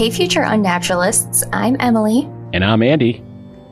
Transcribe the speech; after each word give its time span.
Hey, 0.00 0.08
future 0.08 0.40
unnaturalists, 0.40 1.44
I'm 1.52 1.76
Emily. 1.78 2.26
And 2.54 2.64
I'm 2.64 2.82
Andy. 2.82 3.22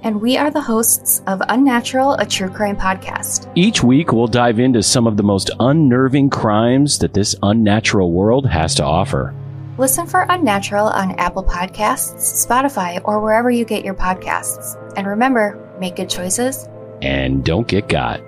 And 0.02 0.20
we 0.20 0.36
are 0.36 0.50
the 0.50 0.60
hosts 0.60 1.22
of 1.26 1.40
Unnatural, 1.48 2.16
a 2.16 2.26
true 2.26 2.50
crime 2.50 2.76
podcast. 2.76 3.50
Each 3.54 3.82
week, 3.82 4.12
we'll 4.12 4.26
dive 4.26 4.60
into 4.60 4.82
some 4.82 5.06
of 5.06 5.16
the 5.16 5.22
most 5.22 5.50
unnerving 5.58 6.28
crimes 6.28 6.98
that 6.98 7.14
this 7.14 7.34
unnatural 7.42 8.12
world 8.12 8.46
has 8.46 8.74
to 8.74 8.84
offer. 8.84 9.34
Listen 9.78 10.06
for 10.06 10.26
Unnatural 10.28 10.88
on 10.88 11.12
Apple 11.12 11.44
Podcasts, 11.44 12.46
Spotify, 12.46 13.00
or 13.04 13.20
wherever 13.20 13.50
you 13.50 13.64
get 13.64 13.82
your 13.82 13.94
podcasts. 13.94 14.76
And 14.98 15.06
remember, 15.06 15.58
make 15.80 15.96
good 15.96 16.10
choices. 16.10 16.68
And 17.00 17.42
don't 17.42 17.66
get 17.66 17.88
got. 17.88 18.20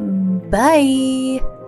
Mm, 0.00 0.50
bye. 0.50 1.63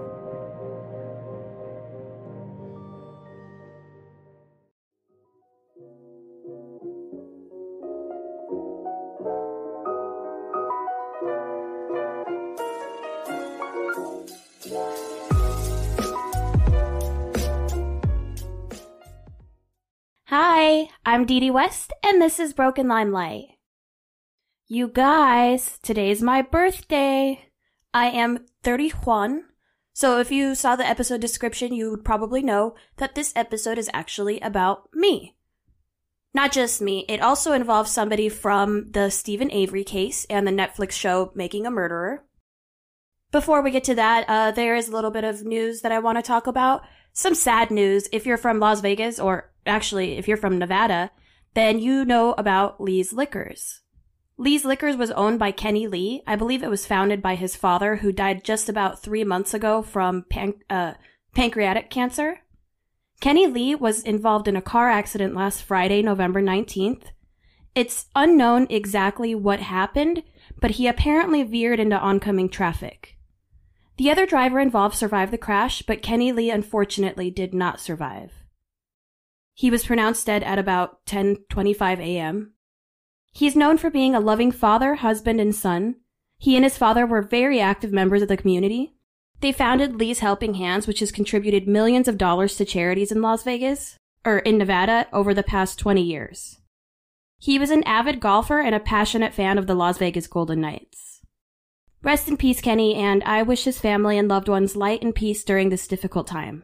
Hi, 20.39 20.91
I'm 21.07 21.25
Didi 21.25 21.51
West, 21.51 21.95
and 22.03 22.21
this 22.21 22.39
is 22.39 22.53
Broken 22.53 22.87
Limelight. 22.87 23.57
You 24.69 24.87
guys, 24.87 25.79
today's 25.83 26.21
my 26.21 26.43
birthday. 26.43 27.49
I 27.95 28.09
am 28.09 28.45
31. 28.63 29.45
So 29.95 30.21
if 30.21 30.31
you 30.31 30.55
saw 30.55 30.77
the 30.77 30.87
episode 30.87 31.23
description, 31.23 31.73
you 31.73 31.91
would 31.91 32.05
probably 32.05 32.43
know 32.43 32.75
that 32.99 33.15
this 33.15 33.33
episode 33.35 33.79
is 33.79 33.89
actually 33.95 34.39
about 34.41 34.91
me. 34.93 35.37
Not 36.35 36.53
just 36.53 36.83
me, 36.83 37.07
it 37.09 37.23
also 37.23 37.55
involves 37.55 37.91
somebody 37.91 38.29
from 38.29 38.91
the 38.91 39.09
Steven 39.09 39.51
Avery 39.51 39.85
case 39.85 40.27
and 40.29 40.47
the 40.47 40.53
Netflix 40.53 40.93
show 40.93 41.33
Making 41.35 41.65
a 41.65 41.71
Murderer. 41.71 42.27
Before 43.33 43.63
we 43.63 43.71
get 43.71 43.85
to 43.85 43.95
that, 43.95 44.27
uh, 44.29 44.51
there 44.51 44.77
is 44.77 44.89
a 44.89 44.93
little 44.93 45.11
bit 45.11 45.25
of 45.25 45.47
news 45.47 45.81
that 45.81 45.93
I 45.93 45.99
want 45.99 46.19
to 46.19 46.23
talk 46.23 46.47
about. 46.47 46.83
Some 47.15 47.35
sad 47.35 47.71
news. 47.71 48.07
If 48.13 48.27
you're 48.27 48.37
from 48.37 48.61
Las 48.61 48.83
Vegas, 48.83 49.19
or 49.19 49.51
actually, 49.69 50.19
if 50.19 50.29
you're 50.29 50.37
from 50.37 50.59
Nevada, 50.59 51.11
then 51.55 51.79
you 51.79 52.05
know 52.05 52.35
about 52.37 52.81
Lee's 52.81 53.13
Liquors. 53.13 53.81
Lee's 54.39 54.65
Liquors 54.65 54.97
was 54.97 55.11
owned 55.13 55.39
by 55.39 55.51
Kenny 55.51 55.87
Lee. 55.87 56.23
I 56.27 56.37
believe 56.37 56.63
it 56.63 56.71
was 56.71 56.87
founded 56.87 57.23
by 57.23 57.37
his 57.37 57.57
father, 57.57 57.97
who 57.97 58.13
died 58.13 58.45
just 58.45 58.69
about 58.69 59.03
three 59.03 59.25
months 59.25 59.55
ago 59.55 59.81
from 59.81 60.27
pan- 60.29 60.61
uh, 60.69 60.95
pancreatic 61.35 61.89
cancer. 61.89 62.41
Kenny 63.21 63.47
Lee 63.47 63.75
was 63.75 64.03
involved 64.03 64.47
in 64.47 64.57
a 64.57 64.63
car 64.63 64.91
accident 64.91 65.35
last 65.35 65.63
Friday, 65.63 66.03
November 66.03 66.43
19th. 66.43 67.05
It's 67.75 68.07
unknown 68.15 68.67
exactly 68.69 69.35
what 69.35 69.61
happened, 69.61 70.23
but 70.61 70.73
he 70.73 70.87
apparently 70.87 71.43
veered 71.43 71.81
into 71.81 71.99
oncoming 71.99 72.51
traffic. 72.51 73.17
The 73.97 74.11
other 74.11 74.27
driver 74.27 74.61
involved 74.61 74.95
survived 74.95 75.33
the 75.33 75.39
crash, 75.39 75.81
but 75.81 76.03
Kenny 76.03 76.31
Lee 76.31 76.51
unfortunately 76.51 77.31
did 77.31 77.55
not 77.55 77.81
survive. 77.81 78.33
He 79.57 79.71
was 79.71 79.87
pronounced 79.87 80.27
dead 80.27 80.43
at 80.43 80.59
about 80.59 81.07
10:25 81.07 81.99
a.m. 81.99 82.53
He 83.33 83.47
is 83.47 83.57
known 83.57 83.79
for 83.79 83.89
being 83.89 84.15
a 84.15 84.21
loving 84.21 84.53
father, 84.53 84.97
husband, 84.97 85.41
and 85.41 85.55
son. 85.55 85.95
He 86.37 86.57
and 86.57 86.65
his 86.65 86.77
father 86.77 87.07
were 87.07 87.23
very 87.23 87.59
active 87.59 87.91
members 87.91 88.21
of 88.21 88.29
the 88.29 88.37
community. 88.37 88.97
They 89.41 89.53
founded 89.53 89.97
Lee's 89.97 90.19
Helping 90.19 90.55
Hands, 90.55 90.87
which 90.87 91.01
has 91.01 91.11
contributed 91.11 91.67
millions 91.67 92.07
of 92.07 92.19
dollars 92.19 92.57
to 92.57 92.67
charities 92.67 93.11
in 93.11 93.23
Las 93.23 93.45
Vegas, 93.45 93.97
or 94.27 94.41
in 94.41 94.59
Nevada, 94.59 95.07
over 95.11 95.33
the 95.33 95.43
past 95.43 95.79
20 95.79 96.03
years. 96.03 96.59
He 97.39 97.59
was 97.59 97.71
an 97.71 97.83
avid 97.85 98.21
golfer 98.21 98.61
and 98.61 98.75
a 98.75 98.81
passionate 98.81 99.33
fan 99.33 99.57
of 99.57 99.67
the 99.67 99.75
Las 99.75 99.97
Vegas 99.97 100.27
Golden 100.27 100.61
Knights. 100.61 101.23
Rest 102.03 102.29
in 102.29 102.37
peace, 102.37 102.61
Kenny, 102.61 102.95
and 102.95 103.25
I 103.25 103.43
wish 103.43 103.65
his 103.65 103.81
family 103.81 104.19
and 104.19 104.29
loved 104.29 104.51
ones 104.51 104.77
light 104.77 105.03
and 105.03 105.15
peace 105.15 105.45
during 105.45 105.71
this 105.71 105.89
difficult 105.89 106.27
time. 106.27 106.63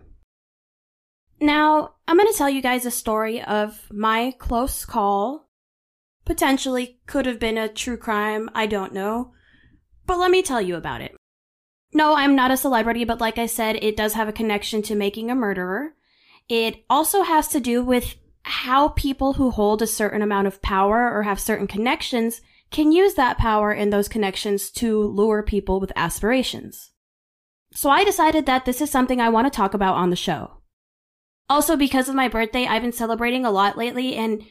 Now, 1.43 1.95
I'm 2.09 2.17
going 2.17 2.31
to 2.31 2.39
tell 2.39 2.49
you 2.49 2.63
guys 2.63 2.87
a 2.87 2.91
story 2.91 3.43
of 3.43 3.87
my 3.91 4.33
close 4.39 4.85
call 4.87 5.51
Potentially 6.25 7.01
could 7.07 7.27
have 7.27 7.41
been 7.41 7.59
a 7.59 7.69
true 7.69 7.97
crime, 7.97 8.49
I 8.55 8.67
don't 8.67 8.93
know. 8.93 9.33
But 10.07 10.19
let 10.19 10.31
me 10.31 10.43
tell 10.43 10.61
you 10.61 10.77
about 10.77 11.01
it. 11.01 11.17
No, 11.93 12.15
I'm 12.15 12.37
not 12.37 12.51
a 12.51 12.57
celebrity, 12.57 13.05
but 13.05 13.21
like 13.21 13.39
I 13.39 13.47
said, 13.47 13.77
it 13.77 13.97
does 13.97 14.15
have 14.15 14.29
a 14.29 14.33
connection 14.33 14.83
to 14.83 14.95
making 14.95 15.31
a 15.31 15.35
murderer. 15.35 15.95
It 16.49 16.85
also 16.89 17.23
has 17.23 17.49
to 17.49 17.61
do 17.61 17.83
with 17.83 18.15
how 18.45 18.89
people 18.91 19.35
who 19.35 19.51
hold 19.51 19.83
a 19.83 19.87
certain 19.87 20.23
amount 20.23 20.47
of 20.47 20.63
power 20.63 21.13
or 21.13 21.25
have 21.25 21.41
certain 21.41 21.67
connections 21.67 22.41
can 22.71 22.93
use 22.93 23.15
that 23.15 23.39
power 23.39 23.73
and 23.73 23.93
those 23.93 24.09
connections 24.09 24.71
to 24.71 25.03
lure 25.03 25.43
people 25.43 25.81
with 25.81 25.93
aspirations. 25.97 26.93
So 27.75 27.91
I 27.91 28.05
decided 28.05 28.47
that 28.47 28.65
this 28.65 28.81
is 28.81 28.91
something 28.91 29.21
I 29.21 29.29
want 29.29 29.53
to 29.53 29.57
talk 29.57 29.75
about 29.75 29.97
on 29.97 30.11
the 30.11 30.17
show. 30.17 30.62
Also, 31.49 31.77
because 31.77 32.09
of 32.09 32.15
my 32.15 32.29
birthday, 32.29 32.67
I've 32.67 32.83
been 32.83 32.93
celebrating 32.93 33.45
a 33.45 33.51
lot 33.51 33.77
lately, 33.77 34.17
and 34.17 34.43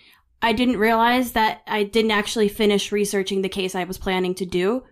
I 0.42 0.54
didn't 0.54 0.78
realize 0.78 1.34
that 1.34 1.62
I 1.68 1.84
didn't 1.84 2.12
actually 2.12 2.50
finish 2.50 2.92
researching 2.92 3.42
the 3.42 3.50
case 3.50 3.76
I 3.76 3.84
was 3.84 3.98
planning 3.98 4.34
to 4.36 4.46
do. 4.46 4.84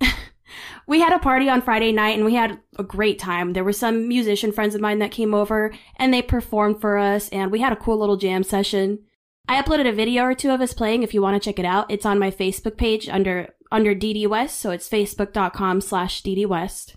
we 0.86 1.00
had 1.00 1.12
a 1.12 1.18
party 1.18 1.48
on 1.48 1.62
Friday 1.62 1.90
night 1.90 2.16
and 2.16 2.24
we 2.24 2.34
had 2.34 2.60
a 2.78 2.84
great 2.84 3.18
time. 3.18 3.52
There 3.52 3.64
were 3.64 3.72
some 3.72 4.06
musician 4.06 4.52
friends 4.52 4.74
of 4.74 4.80
mine 4.80 5.00
that 5.00 5.10
came 5.10 5.34
over 5.34 5.72
and 5.96 6.14
they 6.14 6.22
performed 6.22 6.80
for 6.80 6.96
us 6.96 7.28
and 7.30 7.50
we 7.50 7.60
had 7.60 7.72
a 7.72 7.76
cool 7.76 7.98
little 7.98 8.16
jam 8.16 8.44
session. 8.44 9.00
I 9.48 9.60
uploaded 9.60 9.88
a 9.88 9.92
video 9.92 10.24
or 10.24 10.34
two 10.34 10.50
of 10.50 10.60
us 10.60 10.72
playing 10.72 11.02
if 11.02 11.12
you 11.12 11.20
want 11.20 11.40
to 11.40 11.44
check 11.44 11.58
it 11.58 11.66
out. 11.66 11.90
It's 11.90 12.06
on 12.06 12.18
my 12.18 12.30
Facebook 12.30 12.76
page 12.76 13.08
under 13.08 13.48
under 13.72 13.94
Didi 13.94 14.26
West, 14.26 14.60
so 14.60 14.70
it's 14.70 14.88
facebook.com 14.88 15.80
slash 15.80 16.22
Didi 16.22 16.46
West. 16.46 16.94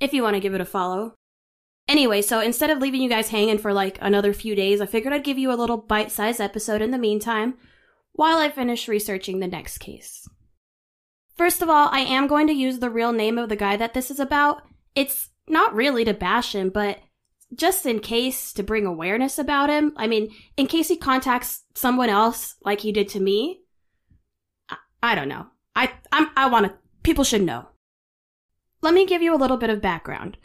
If 0.00 0.14
you 0.14 0.22
want 0.22 0.34
to 0.34 0.40
give 0.40 0.54
it 0.54 0.60
a 0.60 0.64
follow. 0.64 1.14
Anyway, 1.86 2.22
so 2.22 2.40
instead 2.40 2.70
of 2.70 2.78
leaving 2.78 3.02
you 3.02 3.08
guys 3.08 3.28
hanging 3.28 3.58
for 3.58 3.72
like 3.72 3.98
another 4.00 4.32
few 4.32 4.54
days, 4.54 4.80
I 4.80 4.86
figured 4.86 5.12
I'd 5.12 5.24
give 5.24 5.38
you 5.38 5.52
a 5.52 5.56
little 5.56 5.76
bite 5.76 6.10
sized 6.10 6.40
episode 6.40 6.80
in 6.80 6.90
the 6.90 6.98
meantime 6.98 7.54
while 8.12 8.38
I 8.38 8.48
finish 8.48 8.88
researching 8.88 9.40
the 9.40 9.46
next 9.46 9.78
case. 9.78 10.26
First 11.36 11.62
of 11.62 11.68
all, 11.68 11.88
I 11.90 12.00
am 12.00 12.26
going 12.26 12.46
to 12.46 12.52
use 12.52 12.78
the 12.78 12.90
real 12.90 13.12
name 13.12 13.38
of 13.38 13.48
the 13.48 13.56
guy 13.56 13.76
that 13.76 13.92
this 13.92 14.10
is 14.10 14.20
about. 14.20 14.62
It's 14.94 15.30
not 15.48 15.74
really 15.74 16.04
to 16.04 16.14
bash 16.14 16.54
him, 16.54 16.70
but 16.70 17.00
just 17.54 17.84
in 17.86 17.98
case 17.98 18.52
to 18.54 18.62
bring 18.62 18.86
awareness 18.86 19.38
about 19.38 19.68
him. 19.68 19.92
I 19.96 20.06
mean, 20.06 20.32
in 20.56 20.66
case 20.66 20.88
he 20.88 20.96
contacts 20.96 21.64
someone 21.74 22.08
else 22.08 22.54
like 22.64 22.80
he 22.80 22.92
did 22.92 23.08
to 23.10 23.20
me. 23.20 23.60
I, 24.68 24.76
I 25.02 25.14
don't 25.14 25.28
know. 25.28 25.46
I 25.76 25.92
I'm, 26.12 26.30
I 26.36 26.46
want 26.48 26.66
to. 26.66 26.74
People 27.02 27.24
should 27.24 27.42
know. 27.42 27.68
Let 28.80 28.94
me 28.94 29.06
give 29.06 29.22
you 29.22 29.34
a 29.34 29.36
little 29.36 29.56
bit 29.56 29.70
of 29.70 29.82
background. 29.82 30.38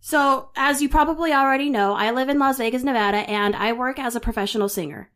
So, 0.00 0.50
as 0.56 0.80
you 0.80 0.88
probably 0.88 1.32
already 1.32 1.68
know, 1.68 1.94
I 1.94 2.10
live 2.10 2.28
in 2.28 2.38
Las 2.38 2.58
Vegas, 2.58 2.84
Nevada, 2.84 3.18
and 3.28 3.56
I 3.56 3.72
work 3.72 3.98
as 3.98 4.14
a 4.14 4.20
professional 4.20 4.68
singer. 4.68 5.10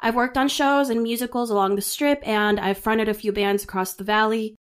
I've 0.00 0.14
worked 0.14 0.36
on 0.36 0.48
shows 0.48 0.90
and 0.90 1.02
musicals 1.02 1.50
along 1.50 1.74
the 1.74 1.82
strip, 1.82 2.26
and 2.26 2.60
I've 2.60 2.78
fronted 2.78 3.08
a 3.08 3.14
few 3.14 3.32
bands 3.32 3.64
across 3.64 3.94
the 3.94 4.04
valley. 4.04 4.54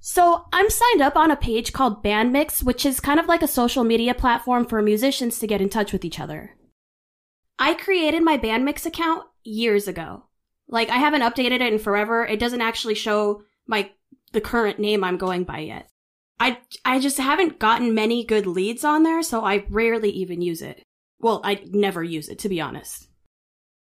So, 0.00 0.44
I'm 0.52 0.68
signed 0.68 1.00
up 1.00 1.16
on 1.16 1.30
a 1.30 1.36
page 1.36 1.72
called 1.72 2.04
Bandmix, 2.04 2.62
which 2.62 2.84
is 2.84 3.00
kind 3.00 3.18
of 3.18 3.26
like 3.26 3.42
a 3.42 3.48
social 3.48 3.84
media 3.84 4.14
platform 4.14 4.66
for 4.66 4.82
musicians 4.82 5.38
to 5.38 5.46
get 5.46 5.60
in 5.60 5.68
touch 5.68 5.92
with 5.92 6.04
each 6.04 6.20
other. 6.20 6.56
I 7.58 7.74
created 7.74 8.22
my 8.22 8.36
Bandmix 8.38 8.84
account 8.86 9.24
years 9.42 9.88
ago. 9.88 10.24
Like, 10.68 10.90
I 10.90 10.96
haven't 10.96 11.22
updated 11.22 11.60
it 11.60 11.72
in 11.72 11.78
forever. 11.78 12.26
It 12.26 12.38
doesn't 12.38 12.60
actually 12.60 12.94
show 12.94 13.42
my 13.66 13.90
the 14.32 14.40
current 14.40 14.78
name 14.78 15.02
I'm 15.02 15.16
going 15.16 15.44
by 15.44 15.60
yet. 15.60 15.88
I 16.40 16.58
I 16.84 17.00
just 17.00 17.18
haven't 17.18 17.58
gotten 17.58 17.94
many 17.94 18.24
good 18.24 18.46
leads 18.46 18.84
on 18.84 19.02
there, 19.02 19.22
so 19.22 19.44
I 19.44 19.64
rarely 19.68 20.10
even 20.10 20.40
use 20.40 20.62
it. 20.62 20.82
Well, 21.20 21.40
I 21.44 21.62
never 21.70 22.02
use 22.02 22.28
it 22.28 22.38
to 22.40 22.48
be 22.48 22.60
honest. 22.60 23.08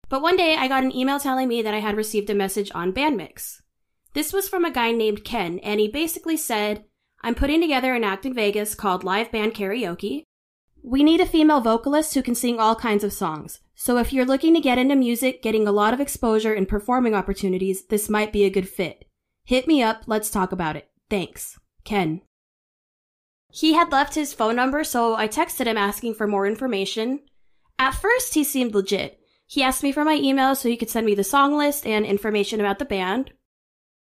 But 0.08 0.22
one 0.22 0.36
day 0.36 0.56
I 0.56 0.66
got 0.66 0.82
an 0.82 0.94
email 0.94 1.20
telling 1.20 1.48
me 1.48 1.62
that 1.62 1.74
I 1.74 1.78
had 1.78 1.96
received 1.96 2.28
a 2.30 2.34
message 2.34 2.70
on 2.74 2.92
Bandmix. 2.92 3.60
This 4.12 4.32
was 4.32 4.48
from 4.48 4.64
a 4.64 4.72
guy 4.72 4.90
named 4.90 5.24
Ken, 5.24 5.60
and 5.60 5.78
he 5.78 5.86
basically 5.86 6.36
said, 6.36 6.84
I'm 7.22 7.36
putting 7.36 7.60
together 7.60 7.94
an 7.94 8.02
act 8.02 8.26
in 8.26 8.34
Vegas 8.34 8.74
called 8.74 9.04
Live 9.04 9.30
Band 9.30 9.54
Karaoke. 9.54 10.24
We 10.82 11.04
need 11.04 11.20
a 11.20 11.26
female 11.26 11.60
vocalist 11.60 12.14
who 12.14 12.22
can 12.22 12.34
sing 12.34 12.58
all 12.58 12.74
kinds 12.74 13.04
of 13.04 13.12
songs. 13.12 13.60
So 13.76 13.98
if 13.98 14.12
you're 14.12 14.24
looking 14.24 14.54
to 14.54 14.60
get 14.60 14.78
into 14.78 14.96
music, 14.96 15.42
getting 15.42 15.68
a 15.68 15.72
lot 15.72 15.94
of 15.94 16.00
exposure 16.00 16.54
and 16.54 16.66
performing 16.66 17.14
opportunities, 17.14 17.86
this 17.86 18.08
might 18.08 18.32
be 18.32 18.44
a 18.44 18.50
good 18.50 18.68
fit. 18.68 19.04
Hit 19.44 19.68
me 19.68 19.82
up, 19.82 20.02
let's 20.06 20.30
talk 20.30 20.50
about 20.50 20.76
it. 20.76 20.90
Thanks. 21.08 21.58
Ken. 21.84 22.22
He 23.50 23.74
had 23.74 23.92
left 23.92 24.14
his 24.14 24.32
phone 24.32 24.56
number, 24.56 24.84
so 24.84 25.14
I 25.16 25.28
texted 25.28 25.66
him 25.66 25.76
asking 25.76 26.14
for 26.14 26.26
more 26.26 26.46
information. 26.46 27.20
At 27.78 27.94
first, 27.94 28.34
he 28.34 28.44
seemed 28.44 28.74
legit. 28.74 29.18
He 29.46 29.62
asked 29.62 29.82
me 29.82 29.90
for 29.90 30.04
my 30.04 30.14
email 30.14 30.54
so 30.54 30.68
he 30.68 30.76
could 30.76 30.90
send 30.90 31.06
me 31.06 31.14
the 31.14 31.24
song 31.24 31.56
list 31.56 31.84
and 31.84 32.06
information 32.06 32.60
about 32.60 32.78
the 32.78 32.84
band. 32.84 33.32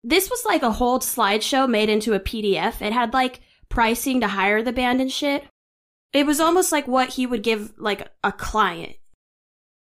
This 0.02 0.30
was 0.30 0.44
like 0.46 0.62
a 0.62 0.72
whole 0.72 1.00
slideshow 1.00 1.68
made 1.68 1.90
into 1.90 2.14
a 2.14 2.20
PDF. 2.20 2.80
It 2.80 2.94
had 2.94 3.12
like 3.12 3.40
pricing 3.68 4.20
to 4.22 4.28
hire 4.28 4.62
the 4.62 4.72
band 4.72 5.00
and 5.00 5.12
shit. 5.12 5.44
It 6.14 6.24
was 6.24 6.40
almost 6.40 6.72
like 6.72 6.88
what 6.88 7.10
he 7.10 7.26
would 7.26 7.42
give 7.42 7.74
like 7.76 8.08
a 8.24 8.32
client. 8.32 8.96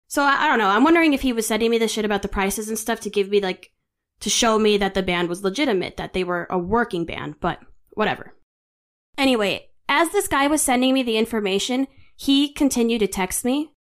So 0.09 0.23
I, 0.23 0.45
I 0.45 0.49
don't 0.49 0.59
know. 0.59 0.69
I'm 0.69 0.83
wondering 0.83 1.13
if 1.13 1.23
he 1.23 1.33
was 1.33 1.47
sending 1.47 1.71
me 1.71 1.79
the 1.79 1.87
shit 1.87 2.05
about 2.05 2.23
the 2.23 2.29
prices 2.29 2.69
and 2.69 2.79
stuff 2.79 3.01
to 3.01 3.11
give 3.11 3.29
me 3.29 3.41
like, 3.41 3.71
to 4.21 4.31
show 4.31 4.59
me 4.59 4.77
that 4.79 4.95
the 4.95 5.03
band 5.03 5.29
was 5.29 5.45
legitimate, 5.45 5.97
that 5.99 6.15
they 6.15 6.25
were 6.25 6.49
a 6.51 6.59
working 6.59 7.05
band, 7.05 7.37
but 7.41 7.61
whatever. 7.91 8.34
Anyway, 9.17 9.69
as 9.89 10.11
this 10.11 10.29
guy 10.29 10.47
was 10.47 10.63
sending 10.63 10.95
me 10.95 11.03
the 11.03 11.17
information, 11.17 11.87
he 12.17 12.53
continued 12.53 13.01
to 13.01 13.07
text 13.07 13.45
me. 13.45 13.71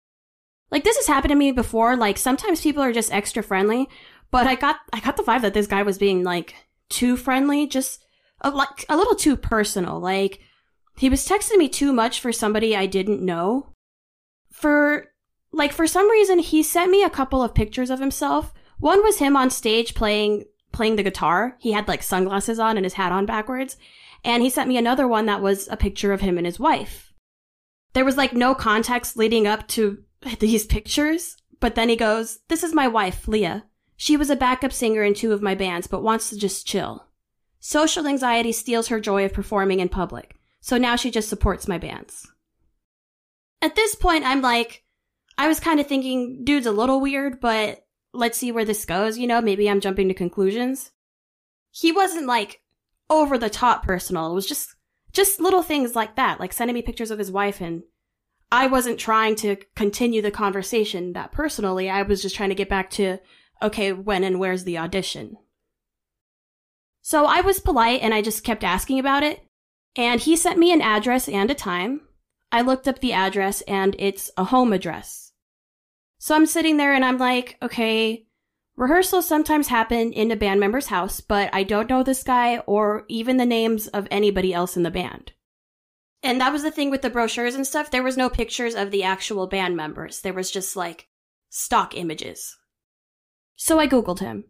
Like 0.71 0.85
this 0.85 0.97
has 0.97 1.07
happened 1.07 1.31
to 1.31 1.37
me 1.37 1.53
before. 1.53 1.97
Like 1.97 2.19
sometimes 2.19 2.61
people 2.61 2.83
are 2.83 2.93
just 2.93 3.13
extra 3.13 3.43
friendly, 3.43 3.89
but 4.31 4.47
I 4.47 4.55
got 4.55 4.77
I 4.93 5.01
got 5.01 5.17
the 5.17 5.23
vibe 5.23 5.43
that 5.43 5.55
this 5.55 5.67
guy 5.67 5.83
was 5.83 5.99
being 5.99 6.25
like 6.25 6.55
too 6.89 7.17
friendly, 7.17 7.67
just 7.67 8.05
a, 8.41 8.51
like 8.51 8.85
a 8.89 8.97
little 8.97 9.15
too 9.15 9.37
personal. 9.37 10.01
Like 10.01 10.41
he 10.99 11.09
was 11.09 11.27
texting 11.27 11.59
me 11.59 11.69
too 11.69 11.93
much 11.93 12.21
for 12.21 12.33
somebody 12.33 12.77
I 12.77 12.87
didn't 12.87 13.23
know. 13.23 13.73
For 14.51 15.13
like 15.53 15.73
for 15.73 15.87
some 15.87 16.11
reason 16.11 16.41
he 16.41 16.63
sent 16.63 16.91
me 16.91 17.05
a 17.05 17.11
couple 17.11 17.43
of 17.43 17.55
pictures 17.55 17.91
of 17.91 18.01
himself. 18.01 18.53
One 18.79 19.03
was 19.03 19.19
him 19.19 19.37
on 19.37 19.51
stage 19.51 19.95
playing 19.95 20.45
playing 20.73 20.97
the 20.97 21.03
guitar. 21.05 21.57
He 21.61 21.73
had 21.73 21.87
like 21.87 22.03
sunglasses 22.03 22.59
on 22.59 22.77
and 22.77 22.85
his 22.85 22.95
hat 22.95 23.13
on 23.13 23.27
backwards. 23.27 23.77
And 24.25 24.43
he 24.43 24.51
sent 24.51 24.69
me 24.69 24.79
another 24.79 25.07
one 25.07 25.27
that 25.27 25.43
was 25.43 25.69
a 25.69 25.77
picture 25.77 26.13
of 26.13 26.23
him 26.23 26.39
and 26.39 26.47
his 26.47 26.59
wife. 26.59 27.13
There 27.93 28.05
was 28.05 28.17
like 28.17 28.33
no 28.33 28.55
context 28.55 29.17
leading 29.17 29.47
up 29.47 29.69
to 29.69 30.03
these 30.39 30.67
pictures, 30.67 31.37
but 31.61 31.75
then 31.75 31.89
he 31.89 31.97
goes, 31.97 32.41
This 32.49 32.65
is 32.65 32.75
my 32.75 32.89
wife, 32.89 33.29
Leah. 33.29 33.65
She 33.97 34.17
was 34.17 34.31
a 34.31 34.37
backup 34.37 34.73
singer 34.73 35.03
in 35.03 35.15
two 35.15 35.33
of 35.33 35.43
my 35.43 35.55
bands, 35.55 35.87
but 35.87 36.03
wants 36.03 36.31
to 36.31 36.39
just 36.39 36.67
chill. 36.67 37.07
Social 37.61 38.07
anxiety 38.07 38.53
steals 38.53 38.89
her 38.89 39.01
joy 39.01 39.25
of 39.25 39.33
performing 39.33 39.81
in 39.81 39.89
public, 39.89 40.37
so 40.61 40.77
now 40.77 40.97
she 40.97 41.11
just 41.11 41.29
supports 41.29 41.69
my 41.69 41.79
bands. 41.79 42.27
At 43.63 43.77
this 43.77 43.95
point, 43.95 44.25
I'm 44.25 44.43
like, 44.43 44.85
I 45.39 45.49
was 45.49 45.61
kind 45.61 45.81
of 45.81 45.87
thinking, 45.87 46.45
dude's 46.45 46.67
a 46.67 46.73
little 46.73 47.01
weird, 47.01 47.41
but 47.41 47.87
let's 48.13 48.37
see 48.37 48.53
where 48.53 48.65
this 48.65 48.85
goes, 48.85 49.19
you 49.19 49.27
know, 49.27 49.41
maybe 49.41 49.71
I'm 49.71 49.81
jumping 49.81 50.09
to 50.09 50.15
conclusions. 50.15 50.91
He 51.71 51.91
wasn't 51.93 52.27
like 52.27 52.61
over 53.11 53.39
the 53.39 53.51
top 53.51 53.85
personal. 53.85 54.31
It 54.31 54.35
was 54.35 54.47
just 54.47 54.75
just 55.13 55.41
little 55.41 55.63
things 55.63 55.95
like 55.95 56.17
that, 56.17 56.41
like 56.41 56.53
sending 56.53 56.75
me 56.75 56.83
pictures 56.83 57.11
of 57.11 57.19
his 57.19 57.31
wife 57.31 57.61
and 57.61 57.83
I 58.51 58.67
wasn't 58.67 58.99
trying 58.99 59.37
to 59.37 59.57
continue 59.75 60.23
the 60.23 60.31
conversation 60.31 61.13
that 61.13 61.33
personally. 61.33 61.89
I 61.89 62.03
was 62.03 62.23
just 62.23 62.37
trying 62.37 62.51
to 62.51 62.55
get 62.55 62.69
back 62.69 62.91
to 62.91 63.19
okay, 63.63 63.93
when 63.93 64.25
and 64.25 64.39
where's 64.39 64.65
the 64.65 64.79
audition? 64.79 65.37
So 67.03 67.25
I 67.27 67.41
was 67.41 67.61
polite 67.61 68.01
and 68.03 68.13
I 68.15 68.23
just 68.23 68.45
kept 68.45 68.65
asking 68.65 68.99
about 68.99 69.23
it. 69.23 69.45
And 69.97 70.21
he 70.21 70.37
sent 70.37 70.59
me 70.59 70.73
an 70.73 70.83
address 70.83 71.29
and 71.29 71.51
a 71.51 71.55
time. 71.55 72.03
I 72.51 72.63
looked 72.63 72.89
up 72.89 73.01
the 73.01 73.13
address 73.13 73.61
and 73.63 73.97
it's 73.99 74.31
a 74.37 74.45
home 74.45 74.73
address. 74.73 75.33
So 76.19 76.35
I'm 76.35 76.47
sitting 76.47 76.77
there 76.77 76.95
and 76.95 77.05
I'm 77.05 77.19
like, 77.19 77.57
okay, 77.63 78.27
rehearsals 78.77 79.27
sometimes 79.27 79.69
happen 79.69 80.13
in 80.13 80.31
a 80.31 80.37
band 80.37 80.61
member's 80.61 80.87
house, 80.87 81.21
but 81.21 81.51
I 81.53 81.63
don't 81.63 81.89
know 81.89 82.03
this 82.03 82.23
guy 82.23 82.59
or 82.59 83.05
even 83.09 83.37
the 83.37 83.47
names 83.47 83.87
of 83.89 84.09
anybody 84.11 84.53
else 84.53 84.77
in 84.77 84.83
the 84.83 84.91
band. 84.91 85.33
And 86.23 86.41
that 86.41 86.53
was 86.53 86.63
the 86.63 86.71
thing 86.71 86.91
with 86.91 87.03
the 87.03 87.11
brochures 87.11 87.55
and 87.55 87.67
stuff. 87.67 87.91
There 87.91 88.03
was 88.03 88.17
no 88.17 88.31
pictures 88.31 88.75
of 88.75 88.91
the 88.91 89.03
actual 89.03 89.47
band 89.47 89.77
members. 89.77 90.23
There 90.23 90.33
was 90.33 90.51
just 90.51 90.75
like 90.75 91.09
stock 91.51 91.97
images. 91.97 92.57
So 93.57 93.79
I 93.79 93.87
Googled 93.87 94.21
him. 94.21 94.45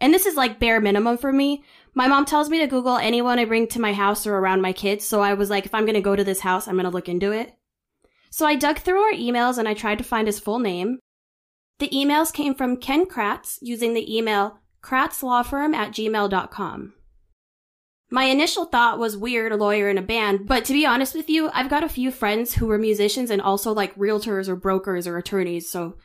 And 0.00 0.14
this 0.14 0.26
is 0.26 0.36
like 0.36 0.60
bare 0.60 0.80
minimum 0.80 1.18
for 1.18 1.32
me. 1.32 1.64
My 1.94 2.08
mom 2.08 2.24
tells 2.24 2.48
me 2.48 2.60
to 2.60 2.66
Google 2.66 2.96
anyone 2.96 3.38
I 3.38 3.44
bring 3.44 3.66
to 3.68 3.80
my 3.80 3.92
house 3.92 4.26
or 4.26 4.36
around 4.36 4.62
my 4.62 4.72
kids. 4.72 5.04
So 5.04 5.20
I 5.20 5.34
was 5.34 5.50
like, 5.50 5.66
if 5.66 5.74
I'm 5.74 5.84
going 5.84 5.94
to 5.94 6.00
go 6.00 6.16
to 6.16 6.24
this 6.24 6.40
house, 6.40 6.66
I'm 6.66 6.74
going 6.74 6.84
to 6.84 6.90
look 6.90 7.08
into 7.08 7.32
it. 7.32 7.54
So 8.30 8.46
I 8.46 8.54
dug 8.54 8.78
through 8.78 9.00
our 9.00 9.12
emails 9.12 9.58
and 9.58 9.68
I 9.68 9.74
tried 9.74 9.98
to 9.98 10.04
find 10.04 10.26
his 10.26 10.38
full 10.38 10.58
name. 10.58 10.98
The 11.78 11.88
emails 11.90 12.32
came 12.32 12.54
from 12.54 12.76
Ken 12.76 13.06
Kratz 13.06 13.58
using 13.60 13.94
the 13.94 14.16
email 14.16 14.58
kratzlawfirm 14.82 15.74
at 15.74 15.92
gmail.com. 15.92 16.94
My 18.10 18.24
initial 18.24 18.64
thought 18.64 18.98
was 18.98 19.16
weird, 19.16 19.52
a 19.52 19.56
lawyer 19.56 19.90
in 19.90 19.98
a 19.98 20.02
band, 20.02 20.46
but 20.46 20.64
to 20.64 20.72
be 20.72 20.86
honest 20.86 21.14
with 21.14 21.28
you, 21.28 21.50
I've 21.52 21.68
got 21.68 21.84
a 21.84 21.88
few 21.88 22.10
friends 22.10 22.54
who 22.54 22.66
were 22.66 22.78
musicians 22.78 23.30
and 23.30 23.42
also 23.42 23.72
like 23.72 23.94
realtors 23.96 24.48
or 24.48 24.56
brokers 24.56 25.06
or 25.06 25.18
attorneys, 25.18 25.70
so 25.70 25.96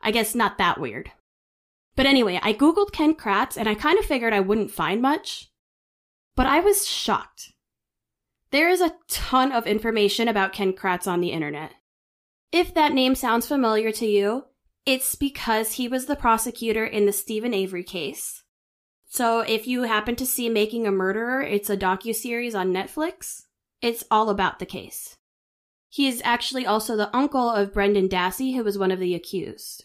I 0.00 0.10
guess 0.10 0.34
not 0.34 0.58
that 0.58 0.80
weird. 0.80 1.12
But 1.94 2.06
anyway, 2.06 2.40
I 2.42 2.52
googled 2.52 2.92
Ken 2.92 3.14
Kratz 3.14 3.56
and 3.56 3.68
I 3.68 3.74
kind 3.74 3.98
of 3.98 4.04
figured 4.04 4.32
I 4.32 4.40
wouldn't 4.40 4.70
find 4.70 5.00
much. 5.00 5.50
But 6.34 6.46
I 6.46 6.60
was 6.60 6.86
shocked. 6.86 7.52
There 8.50 8.68
is 8.68 8.80
a 8.80 8.94
ton 9.08 9.52
of 9.52 9.66
information 9.66 10.28
about 10.28 10.52
Ken 10.52 10.72
Kratz 10.72 11.06
on 11.06 11.20
the 11.20 11.30
internet. 11.30 11.72
If 12.50 12.74
that 12.74 12.92
name 12.92 13.14
sounds 13.14 13.46
familiar 13.46 13.92
to 13.92 14.06
you, 14.06 14.44
it's 14.84 15.14
because 15.14 15.72
he 15.72 15.88
was 15.88 16.06
the 16.06 16.16
prosecutor 16.16 16.84
in 16.84 17.06
the 17.06 17.12
Steven 17.12 17.54
Avery 17.54 17.84
case. 17.84 18.42
So 19.06 19.40
if 19.40 19.66
you 19.66 19.82
happen 19.82 20.16
to 20.16 20.26
see 20.26 20.48
Making 20.48 20.86
a 20.86 20.90
Murderer, 20.90 21.42
it's 21.42 21.70
a 21.70 21.76
docu-series 21.76 22.54
on 22.54 22.72
Netflix. 22.72 23.42
It's 23.80 24.04
all 24.10 24.30
about 24.30 24.58
the 24.58 24.66
case. 24.66 25.16
He 25.88 26.08
is 26.08 26.22
actually 26.24 26.64
also 26.64 26.96
the 26.96 27.14
uncle 27.14 27.50
of 27.50 27.74
Brendan 27.74 28.08
Dassey, 28.08 28.56
who 28.56 28.64
was 28.64 28.78
one 28.78 28.90
of 28.90 28.98
the 28.98 29.14
accused. 29.14 29.84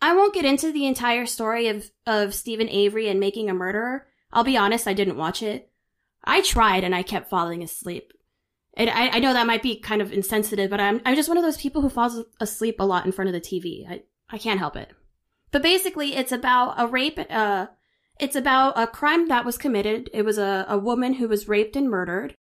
I 0.00 0.14
won't 0.14 0.34
get 0.34 0.46
into 0.46 0.72
the 0.72 0.86
entire 0.86 1.26
story 1.26 1.68
of, 1.68 1.90
of 2.06 2.34
Steven 2.34 2.68
Avery 2.68 3.08
and 3.08 3.20
Making 3.20 3.50
a 3.50 3.54
Murderer. 3.54 4.06
I'll 4.32 4.44
be 4.44 4.56
honest, 4.56 4.88
I 4.88 4.94
didn't 4.94 5.18
watch 5.18 5.42
it. 5.42 5.70
I 6.24 6.40
tried 6.40 6.84
and 6.84 6.94
I 6.94 7.02
kept 7.02 7.28
falling 7.28 7.62
asleep. 7.62 8.12
And 8.76 8.90
I, 8.90 9.08
I 9.08 9.18
know 9.20 9.32
that 9.32 9.46
might 9.46 9.62
be 9.62 9.78
kind 9.78 10.02
of 10.02 10.12
insensitive, 10.12 10.70
but 10.70 10.80
I'm, 10.80 11.00
I'm 11.04 11.14
just 11.14 11.28
one 11.28 11.38
of 11.38 11.44
those 11.44 11.56
people 11.56 11.80
who 11.80 11.88
falls 11.88 12.24
asleep 12.40 12.76
a 12.80 12.84
lot 12.84 13.06
in 13.06 13.12
front 13.12 13.28
of 13.28 13.32
the 13.32 13.40
TV. 13.40 13.88
I, 13.88 14.02
I 14.28 14.38
can't 14.38 14.58
help 14.58 14.76
it. 14.76 14.90
But 15.52 15.62
basically, 15.62 16.16
it's 16.16 16.32
about 16.32 16.74
a 16.76 16.86
rape, 16.86 17.18
uh, 17.30 17.66
it's 18.18 18.36
about 18.36 18.78
a 18.78 18.86
crime 18.86 19.28
that 19.28 19.44
was 19.44 19.58
committed. 19.58 20.10
It 20.12 20.22
was 20.22 20.38
a, 20.38 20.66
a 20.68 20.78
woman 20.78 21.14
who 21.14 21.28
was 21.28 21.48
raped 21.48 21.76
and 21.76 21.88
murdered. 21.88 22.34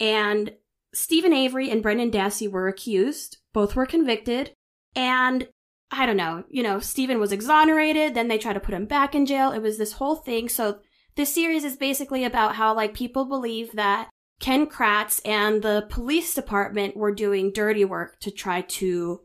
And 0.00 0.52
Steven 0.92 1.32
Avery 1.32 1.70
and 1.70 1.82
Brendan 1.82 2.10
Dassey 2.10 2.50
were 2.50 2.68
accused. 2.68 3.38
Both 3.52 3.76
were 3.76 3.86
convicted. 3.86 4.52
And 4.94 5.48
I 5.90 6.06
don't 6.06 6.16
know, 6.16 6.44
you 6.48 6.62
know, 6.62 6.80
Steven 6.80 7.20
was 7.20 7.32
exonerated. 7.32 8.14
Then 8.14 8.28
they 8.28 8.38
tried 8.38 8.54
to 8.54 8.60
put 8.60 8.74
him 8.74 8.86
back 8.86 9.14
in 9.14 9.26
jail. 9.26 9.52
It 9.52 9.62
was 9.62 9.78
this 9.78 9.92
whole 9.92 10.16
thing. 10.16 10.48
So 10.48 10.80
this 11.16 11.34
series 11.34 11.64
is 11.64 11.76
basically 11.76 12.24
about 12.24 12.56
how 12.56 12.74
like 12.74 12.94
people 12.94 13.26
believe 13.26 13.72
that 13.72 14.10
Ken 14.40 14.66
Kratz 14.66 15.20
and 15.24 15.62
the 15.62 15.86
police 15.88 16.34
department 16.34 16.96
were 16.96 17.14
doing 17.14 17.52
dirty 17.52 17.84
work 17.84 18.18
to 18.20 18.30
try 18.30 18.62
to 18.62 19.20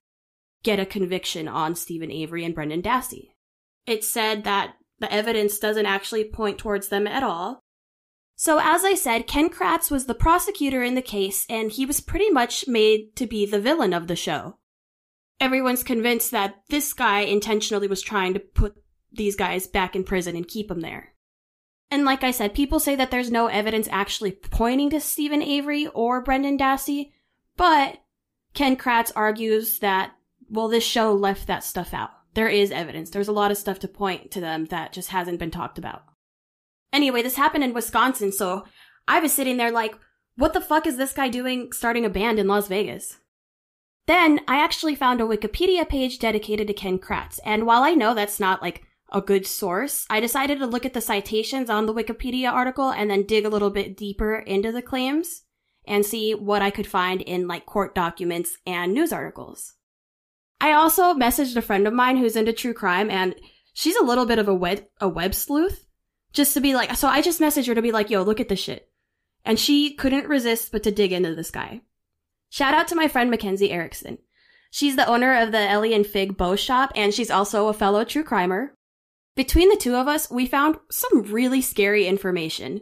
get 0.63 0.79
a 0.79 0.85
conviction 0.85 1.47
on 1.47 1.75
Steven 1.75 2.11
Avery 2.11 2.45
and 2.45 2.55
Brendan 2.55 2.81
Dassey. 2.81 3.29
It 3.85 4.03
said 4.03 4.43
that 4.43 4.75
the 4.99 5.11
evidence 5.11 5.57
doesn't 5.59 5.85
actually 5.85 6.25
point 6.25 6.57
towards 6.57 6.89
them 6.89 7.07
at 7.07 7.23
all. 7.23 7.59
So 8.35 8.59
as 8.61 8.85
I 8.85 8.93
said, 8.93 9.27
Ken 9.27 9.49
Kratz 9.49 9.91
was 9.91 10.05
the 10.05 10.13
prosecutor 10.13 10.83
in 10.83 10.95
the 10.95 11.01
case 11.01 11.45
and 11.49 11.71
he 11.71 11.85
was 11.85 11.99
pretty 11.99 12.29
much 12.29 12.67
made 12.67 13.15
to 13.15 13.25
be 13.25 13.45
the 13.45 13.59
villain 13.59 13.93
of 13.93 14.07
the 14.07 14.15
show. 14.15 14.57
Everyone's 15.39 15.83
convinced 15.83 16.31
that 16.31 16.55
this 16.69 16.93
guy 16.93 17.21
intentionally 17.21 17.87
was 17.87 18.01
trying 18.01 18.33
to 18.33 18.39
put 18.39 18.75
these 19.11 19.35
guys 19.35 19.67
back 19.67 19.95
in 19.95 20.03
prison 20.03 20.35
and 20.35 20.47
keep 20.47 20.67
them 20.67 20.81
there. 20.81 21.13
And 21.91 22.05
like 22.05 22.23
I 22.23 22.31
said, 22.31 22.53
people 22.53 22.79
say 22.79 22.95
that 22.95 23.09
there's 23.11 23.31
no 23.31 23.47
evidence 23.47 23.87
actually 23.91 24.31
pointing 24.31 24.91
to 24.91 24.99
Steven 24.99 25.41
Avery 25.41 25.87
or 25.87 26.21
Brendan 26.21 26.57
Dassey, 26.57 27.11
but 27.57 27.97
Ken 28.53 28.75
Kratz 28.75 29.11
argues 29.15 29.79
that, 29.79 30.11
well, 30.49 30.67
this 30.67 30.83
show 30.83 31.13
left 31.13 31.47
that 31.47 31.63
stuff 31.63 31.93
out. 31.93 32.11
There 32.35 32.47
is 32.47 32.71
evidence. 32.71 33.09
There's 33.09 33.27
a 33.27 33.33
lot 33.33 33.51
of 33.51 33.57
stuff 33.57 33.79
to 33.79 33.87
point 33.87 34.31
to 34.31 34.39
them 34.39 34.65
that 34.65 34.93
just 34.93 35.09
hasn't 35.09 35.39
been 35.39 35.51
talked 35.51 35.77
about. 35.77 36.03
Anyway, 36.93 37.21
this 37.21 37.35
happened 37.35 37.63
in 37.63 37.73
Wisconsin, 37.73 38.31
so 38.31 38.65
I 39.07 39.19
was 39.19 39.33
sitting 39.33 39.57
there 39.57 39.71
like, 39.71 39.95
what 40.35 40.53
the 40.53 40.61
fuck 40.61 40.85
is 40.87 40.97
this 40.97 41.13
guy 41.13 41.27
doing 41.27 41.71
starting 41.71 42.05
a 42.05 42.09
band 42.09 42.39
in 42.39 42.47
Las 42.47 42.67
Vegas? 42.67 43.17
Then 44.07 44.39
I 44.47 44.63
actually 44.63 44.95
found 44.95 45.21
a 45.21 45.25
Wikipedia 45.25 45.87
page 45.87 46.17
dedicated 46.17 46.67
to 46.67 46.73
Ken 46.73 46.97
Kratz, 46.97 47.39
and 47.45 47.65
while 47.65 47.83
I 47.83 47.93
know 47.93 48.13
that's 48.13 48.39
not 48.39 48.61
like 48.61 48.83
a 49.11 49.21
good 49.21 49.45
source, 49.45 50.05
I 50.09 50.19
decided 50.19 50.59
to 50.59 50.67
look 50.67 50.85
at 50.85 50.93
the 50.93 51.01
citations 51.01 51.69
on 51.69 51.85
the 51.85 51.93
Wikipedia 51.93 52.51
article 52.51 52.89
and 52.89 53.09
then 53.09 53.25
dig 53.25 53.45
a 53.45 53.49
little 53.49 53.69
bit 53.69 53.97
deeper 53.97 54.35
into 54.35 54.71
the 54.71 54.81
claims 54.81 55.43
and 55.85 56.05
see 56.05 56.33
what 56.33 56.61
I 56.61 56.69
could 56.69 56.87
find 56.87 57.21
in 57.21 57.47
like 57.47 57.65
court 57.65 57.95
documents 57.95 58.57
and 58.65 58.93
news 58.93 59.11
articles. 59.11 59.73
I 60.61 60.73
also 60.73 61.13
messaged 61.13 61.55
a 61.55 61.61
friend 61.61 61.87
of 61.87 61.93
mine 61.93 62.17
who's 62.17 62.35
into 62.35 62.53
true 62.53 62.73
crime 62.73 63.09
and 63.09 63.35
she's 63.73 63.95
a 63.95 64.03
little 64.03 64.25
bit 64.25 64.39
of 64.39 64.47
a 64.47 64.53
web, 64.53 64.85
a 64.99 65.07
web 65.07 65.33
sleuth 65.33 65.85
just 66.33 66.53
to 66.53 66.61
be 66.61 66.75
like, 66.75 66.95
so 66.95 67.07
I 67.07 67.21
just 67.21 67.39
messaged 67.39 67.67
her 67.67 67.75
to 67.75 67.81
be 67.81 67.91
like, 67.91 68.09
yo, 68.09 68.21
look 68.21 68.39
at 68.39 68.49
this 68.49 68.59
shit. 68.59 68.89
And 69.45 69.57
she 69.57 69.95
couldn't 69.95 70.27
resist 70.27 70.71
but 70.71 70.83
to 70.83 70.91
dig 70.91 71.11
into 71.11 71.33
this 71.33 71.49
guy. 71.49 71.81
Shout 72.49 72.73
out 72.73 72.87
to 72.89 72.95
my 72.95 73.07
friend 73.07 73.31
Mackenzie 73.31 73.71
Erickson. 73.71 74.19
She's 74.69 74.95
the 74.95 75.07
owner 75.07 75.33
of 75.33 75.51
the 75.51 75.57
Ellie 75.57 75.93
and 75.93 76.05
Fig 76.05 76.37
Bow 76.37 76.55
Shop 76.55 76.91
and 76.95 77.13
she's 77.13 77.31
also 77.31 77.67
a 77.67 77.73
fellow 77.73 78.03
true 78.03 78.23
crimer. 78.23 78.69
Between 79.39 79.69
the 79.69 79.77
two 79.77 79.95
of 79.95 80.09
us, 80.09 80.29
we 80.29 80.45
found 80.45 80.79
some 80.91 81.21
really 81.21 81.61
scary 81.61 82.05
information. 82.05 82.81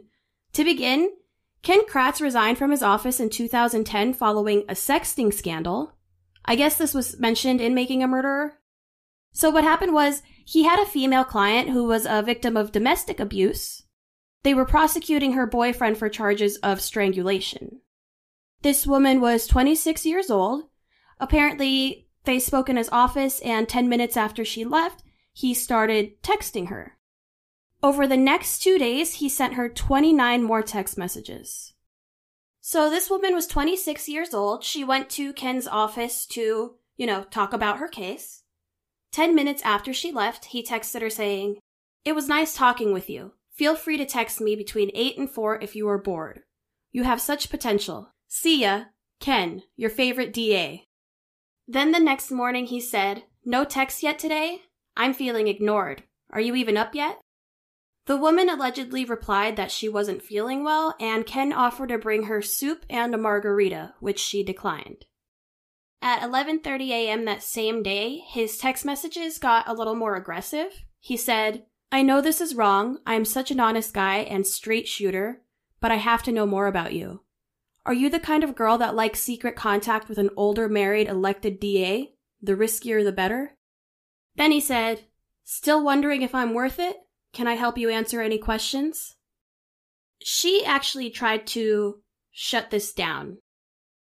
To 0.54 0.64
begin, 0.64 1.12
Ken 1.62 1.86
Kratz 1.86 2.20
resigned 2.20 2.58
from 2.58 2.72
his 2.72 2.82
office 2.82 3.20
in 3.20 3.30
2010 3.30 4.12
following 4.12 4.64
a 4.68 4.72
sexting 4.72 5.32
scandal. 5.32 5.92
I 6.44 6.56
guess 6.56 6.76
this 6.76 6.94
was 6.94 7.16
mentioned 7.20 7.60
in 7.60 7.76
Making 7.76 8.02
a 8.02 8.08
Murderer. 8.08 8.54
So 9.32 9.50
what 9.50 9.62
happened 9.62 9.94
was 9.94 10.24
he 10.44 10.64
had 10.64 10.80
a 10.80 10.84
female 10.84 11.22
client 11.22 11.70
who 11.70 11.84
was 11.84 12.04
a 12.06 12.22
victim 12.22 12.56
of 12.56 12.72
domestic 12.72 13.20
abuse. 13.20 13.84
They 14.42 14.52
were 14.52 14.64
prosecuting 14.64 15.34
her 15.34 15.46
boyfriend 15.46 15.96
for 15.96 16.08
charges 16.08 16.56
of 16.56 16.80
strangulation. 16.80 17.82
This 18.62 18.84
woman 18.84 19.20
was 19.20 19.46
26 19.46 20.04
years 20.04 20.28
old. 20.28 20.64
Apparently, 21.20 22.08
they 22.24 22.40
spoke 22.40 22.68
in 22.68 22.76
his 22.76 22.88
office, 22.88 23.38
and 23.42 23.68
10 23.68 23.88
minutes 23.88 24.16
after 24.16 24.44
she 24.44 24.64
left, 24.64 25.04
he 25.38 25.54
started 25.54 26.20
texting 26.20 26.66
her. 26.66 26.96
Over 27.80 28.08
the 28.08 28.16
next 28.16 28.58
two 28.58 28.76
days, 28.76 29.14
he 29.14 29.28
sent 29.28 29.54
her 29.54 29.68
29 29.68 30.42
more 30.42 30.62
text 30.62 30.98
messages. 30.98 31.74
So 32.60 32.90
this 32.90 33.08
woman 33.08 33.36
was 33.36 33.46
26 33.46 34.08
years 34.08 34.34
old. 34.34 34.64
She 34.64 34.82
went 34.82 35.08
to 35.10 35.32
Ken's 35.32 35.68
office 35.68 36.26
to, 36.26 36.74
you 36.96 37.06
know, 37.06 37.22
talk 37.22 37.52
about 37.52 37.78
her 37.78 37.86
case. 37.86 38.42
10 39.12 39.32
minutes 39.32 39.62
after 39.62 39.92
she 39.92 40.10
left, 40.10 40.46
he 40.46 40.60
texted 40.60 41.02
her 41.02 41.10
saying, 41.10 41.58
It 42.04 42.16
was 42.16 42.26
nice 42.26 42.52
talking 42.52 42.92
with 42.92 43.08
you. 43.08 43.34
Feel 43.54 43.76
free 43.76 43.96
to 43.96 44.04
text 44.04 44.40
me 44.40 44.56
between 44.56 44.90
8 44.92 45.18
and 45.18 45.30
4 45.30 45.62
if 45.62 45.76
you 45.76 45.88
are 45.88 46.02
bored. 46.02 46.40
You 46.90 47.04
have 47.04 47.20
such 47.20 47.48
potential. 47.48 48.12
See 48.26 48.62
ya, 48.62 48.86
Ken, 49.20 49.62
your 49.76 49.90
favorite 49.90 50.32
DA. 50.32 50.88
Then 51.68 51.92
the 51.92 52.00
next 52.00 52.32
morning 52.32 52.66
he 52.66 52.80
said, 52.80 53.22
No 53.44 53.62
text 53.62 54.02
yet 54.02 54.18
today? 54.18 54.62
I'm 54.98 55.14
feeling 55.14 55.46
ignored. 55.46 56.02
Are 56.30 56.40
you 56.40 56.56
even 56.56 56.76
up 56.76 56.94
yet? 56.94 57.20
The 58.06 58.16
woman 58.16 58.48
allegedly 58.48 59.04
replied 59.04 59.56
that 59.56 59.70
she 59.70 59.88
wasn't 59.88 60.22
feeling 60.22 60.64
well, 60.64 60.96
and 60.98 61.24
Ken 61.24 61.52
offered 61.52 61.90
to 61.90 61.98
bring 61.98 62.24
her 62.24 62.42
soup 62.42 62.84
and 62.90 63.14
a 63.14 63.18
margarita, 63.18 63.94
which 64.00 64.18
she 64.18 64.42
declined. 64.42 65.04
At 66.02 66.22
11:30 66.22 66.90
a.m. 66.90 67.24
that 67.26 67.42
same 67.42 67.82
day, 67.82 68.22
his 68.28 68.56
text 68.56 68.84
messages 68.84 69.38
got 69.38 69.68
a 69.68 69.74
little 69.74 69.94
more 69.94 70.16
aggressive. 70.16 70.84
He 71.00 71.16
said, 71.16 71.66
"I 71.92 72.02
know 72.02 72.20
this 72.20 72.40
is 72.40 72.54
wrong. 72.54 72.98
I 73.06 73.14
am 73.14 73.24
such 73.24 73.50
an 73.50 73.60
honest 73.60 73.94
guy 73.94 74.18
and 74.18 74.46
straight 74.46 74.88
shooter, 74.88 75.42
but 75.80 75.92
I 75.92 75.96
have 75.96 76.22
to 76.24 76.32
know 76.32 76.46
more 76.46 76.66
about 76.66 76.92
you. 76.92 77.24
Are 77.84 77.94
you 77.94 78.08
the 78.08 78.20
kind 78.20 78.42
of 78.42 78.54
girl 78.56 78.78
that 78.78 78.94
likes 78.94 79.20
secret 79.20 79.54
contact 79.54 80.08
with 80.08 80.18
an 80.18 80.30
older 80.36 80.68
married 80.68 81.08
elected 81.08 81.60
DA? 81.60 82.14
The 82.40 82.54
riskier 82.54 83.04
the 83.04 83.12
better?" 83.12 83.57
He 84.38 84.60
said, 84.60 85.04
"Still 85.44 85.84
wondering 85.84 86.22
if 86.22 86.34
I'm 86.34 86.54
worth 86.54 86.78
it? 86.78 86.96
Can 87.32 87.46
I 87.46 87.54
help 87.54 87.76
you 87.78 87.90
answer 87.90 88.20
any 88.20 88.38
questions?" 88.38 89.16
She 90.20 90.64
actually 90.64 91.10
tried 91.10 91.46
to 91.48 92.02
shut 92.30 92.70
this 92.70 92.92
down. 92.92 93.38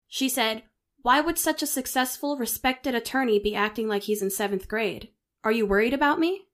She 0.07 0.29
said, 0.29 0.63
why 1.03 1.21
would 1.21 1.39
such 1.39 1.63
a 1.63 1.67
successful, 1.67 2.37
respected 2.37 2.95
attorney 2.95 3.39
be 3.39 3.55
acting 3.55 3.89
like 3.89 4.03
he's 4.03 4.21
in 4.21 4.31
seventh 4.31 4.69
grade? 4.69 5.09
Are 5.45 5.53
you 5.53 5.65
worried 5.65 5.95
about 5.95 6.19
me? 6.19 6.47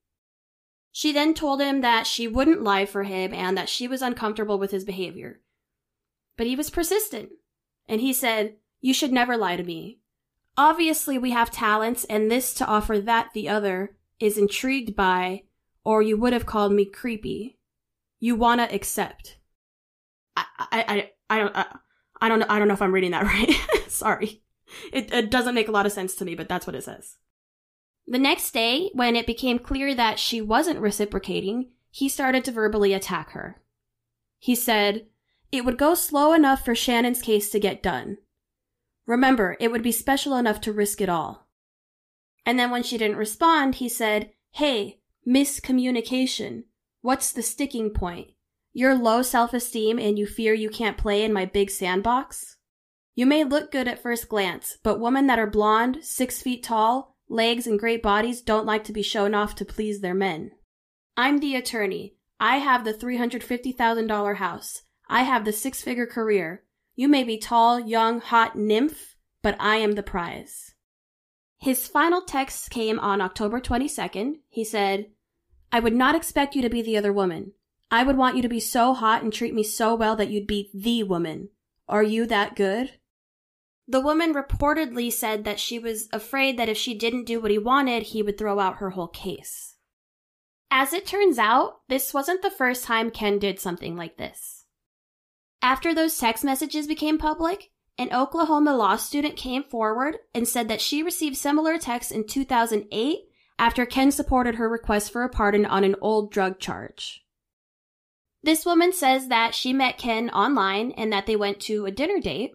She 0.92 1.12
then 1.12 1.34
told 1.34 1.60
him 1.60 1.80
that 1.80 2.06
she 2.06 2.28
wouldn't 2.28 2.62
lie 2.62 2.86
for 2.86 3.02
him 3.02 3.32
and 3.32 3.56
that 3.56 3.68
she 3.68 3.88
was 3.88 4.02
uncomfortable 4.02 4.58
with 4.58 4.70
his 4.70 4.84
behavior. 4.84 5.40
But 6.36 6.46
he 6.46 6.54
was 6.54 6.70
persistent, 6.70 7.30
and 7.88 8.00
he 8.00 8.12
said, 8.12 8.56
You 8.80 8.94
should 8.94 9.12
never 9.12 9.36
lie 9.36 9.56
to 9.56 9.64
me. 9.64 9.98
Obviously, 10.56 11.18
we 11.18 11.32
have 11.32 11.50
talents, 11.50 12.04
and 12.04 12.30
this 12.30 12.54
to 12.54 12.66
offer 12.66 12.98
that 13.00 13.30
the 13.34 13.48
other 13.48 13.96
is 14.20 14.38
intrigued 14.38 14.94
by, 14.94 15.42
or 15.84 16.02
you 16.02 16.16
would 16.16 16.32
have 16.32 16.46
called 16.46 16.72
me 16.72 16.84
creepy. 16.84 17.58
You 18.20 18.36
wanna 18.36 18.68
accept. 18.70 19.38
I, 20.36 20.44
I, 20.58 20.66
I, 20.70 21.10
I 21.30 21.38
don't, 21.38 21.56
I, 21.56 21.66
I 22.20 22.28
don't 22.28 22.38
know. 22.38 22.46
I 22.48 22.58
don't 22.58 22.68
know 22.68 22.74
if 22.74 22.82
I'm 22.82 22.94
reading 22.94 23.10
that 23.10 23.24
right. 23.24 23.50
Sorry. 23.88 24.42
It, 24.92 25.12
it 25.12 25.30
doesn't 25.30 25.54
make 25.54 25.68
a 25.68 25.72
lot 25.72 25.86
of 25.86 25.92
sense 25.92 26.14
to 26.16 26.24
me, 26.24 26.34
but 26.34 26.48
that's 26.48 26.66
what 26.66 26.76
it 26.76 26.84
says. 26.84 27.16
The 28.06 28.18
next 28.18 28.52
day, 28.52 28.90
when 28.92 29.16
it 29.16 29.26
became 29.26 29.58
clear 29.58 29.94
that 29.94 30.18
she 30.18 30.40
wasn't 30.40 30.80
reciprocating, 30.80 31.70
he 31.90 32.08
started 32.08 32.44
to 32.44 32.52
verbally 32.52 32.92
attack 32.92 33.30
her. 33.30 33.62
He 34.38 34.54
said, 34.54 35.06
It 35.52 35.64
would 35.64 35.78
go 35.78 35.94
slow 35.94 36.32
enough 36.32 36.64
for 36.64 36.74
Shannon's 36.74 37.22
case 37.22 37.50
to 37.50 37.60
get 37.60 37.82
done. 37.82 38.18
Remember, 39.06 39.56
it 39.60 39.70
would 39.70 39.82
be 39.82 39.92
special 39.92 40.36
enough 40.36 40.60
to 40.62 40.72
risk 40.72 41.00
it 41.00 41.08
all. 41.08 41.46
And 42.46 42.58
then 42.58 42.70
when 42.70 42.82
she 42.82 42.98
didn't 42.98 43.16
respond, 43.16 43.76
he 43.76 43.88
said, 43.88 44.30
Hey, 44.52 45.00
miscommunication. 45.26 46.64
What's 47.00 47.32
the 47.32 47.42
sticking 47.42 47.90
point? 47.90 48.28
You're 48.72 48.94
low 48.94 49.22
self 49.22 49.54
esteem 49.54 49.98
and 49.98 50.18
you 50.18 50.26
fear 50.26 50.54
you 50.54 50.70
can't 50.70 50.98
play 50.98 51.22
in 51.22 51.32
my 51.32 51.44
big 51.44 51.70
sandbox? 51.70 52.56
You 53.14 53.26
may 53.26 53.44
look 53.44 53.70
good 53.70 53.86
at 53.86 54.02
first 54.02 54.28
glance, 54.28 54.78
but 54.82 54.98
women 54.98 55.26
that 55.28 55.38
are 55.38 55.46
blonde, 55.46 55.98
six 56.02 56.42
feet 56.42 56.64
tall, 56.64 57.16
legs, 57.28 57.66
and 57.66 57.78
great 57.78 58.02
bodies 58.02 58.42
don't 58.42 58.66
like 58.66 58.84
to 58.84 58.92
be 58.92 59.02
shown 59.02 59.34
off 59.34 59.54
to 59.56 59.64
please 59.64 60.00
their 60.00 60.14
men. 60.14 60.50
I'm 61.16 61.38
the 61.38 61.54
attorney. 61.54 62.16
I 62.40 62.56
have 62.56 62.84
the 62.84 62.92
$350,000 62.92 64.36
house. 64.36 64.82
I 65.08 65.22
have 65.22 65.44
the 65.44 65.52
six 65.52 65.80
figure 65.80 66.06
career. 66.06 66.64
You 66.96 67.08
may 67.08 67.24
be 67.24 67.38
tall, 67.38 67.80
young, 67.80 68.20
hot 68.20 68.56
nymph, 68.56 69.16
but 69.42 69.56
I 69.58 69.76
am 69.76 69.92
the 69.92 70.02
prize. 70.02 70.74
His 71.58 71.88
final 71.88 72.20
text 72.20 72.70
came 72.70 73.00
on 73.00 73.20
October 73.20 73.60
22nd. 73.60 74.34
He 74.48 74.64
said, 74.64 75.06
I 75.72 75.80
would 75.80 75.94
not 75.94 76.14
expect 76.14 76.54
you 76.54 76.62
to 76.62 76.70
be 76.70 76.82
the 76.82 76.96
other 76.96 77.12
woman. 77.12 77.52
I 77.90 78.04
would 78.04 78.16
want 78.16 78.36
you 78.36 78.42
to 78.42 78.48
be 78.48 78.60
so 78.60 78.94
hot 78.94 79.22
and 79.22 79.32
treat 79.32 79.54
me 79.54 79.62
so 79.62 79.94
well 79.94 80.14
that 80.16 80.30
you'd 80.30 80.46
be 80.46 80.70
the 80.72 81.02
woman. 81.02 81.48
Are 81.88 82.02
you 82.02 82.26
that 82.26 82.54
good? 82.54 82.92
The 83.88 84.00
woman 84.00 84.32
reportedly 84.32 85.12
said 85.12 85.44
that 85.44 85.60
she 85.60 85.78
was 85.78 86.08
afraid 86.12 86.58
that 86.58 86.68
if 86.68 86.76
she 86.76 86.94
didn't 86.94 87.24
do 87.24 87.40
what 87.40 87.50
he 87.50 87.58
wanted, 87.58 88.04
he 88.04 88.22
would 88.22 88.38
throw 88.38 88.58
out 88.60 88.76
her 88.76 88.90
whole 88.90 89.08
case. 89.08 89.74
As 90.70 90.92
it 90.92 91.06
turns 91.06 91.38
out, 91.38 91.80
this 91.88 92.14
wasn't 92.14 92.42
the 92.42 92.50
first 92.50 92.84
time 92.84 93.10
Ken 93.10 93.38
did 93.38 93.60
something 93.60 93.96
like 93.96 94.16
this. 94.16 94.53
After 95.64 95.94
those 95.94 96.18
text 96.18 96.44
messages 96.44 96.86
became 96.86 97.16
public, 97.16 97.70
an 97.96 98.12
Oklahoma 98.12 98.76
law 98.76 98.96
student 98.96 99.34
came 99.34 99.64
forward 99.64 100.18
and 100.34 100.46
said 100.46 100.68
that 100.68 100.82
she 100.82 101.02
received 101.02 101.38
similar 101.38 101.78
texts 101.78 102.12
in 102.12 102.26
2008 102.26 103.20
after 103.58 103.86
Ken 103.86 104.10
supported 104.10 104.56
her 104.56 104.68
request 104.68 105.10
for 105.10 105.22
a 105.22 105.30
pardon 105.30 105.64
on 105.64 105.82
an 105.82 105.96
old 106.02 106.30
drug 106.30 106.58
charge. 106.58 107.24
This 108.42 108.66
woman 108.66 108.92
says 108.92 109.28
that 109.28 109.54
she 109.54 109.72
met 109.72 109.96
Ken 109.96 110.28
online 110.28 110.90
and 110.98 111.10
that 111.14 111.24
they 111.24 111.34
went 111.34 111.60
to 111.60 111.86
a 111.86 111.90
dinner 111.90 112.20
date. 112.20 112.52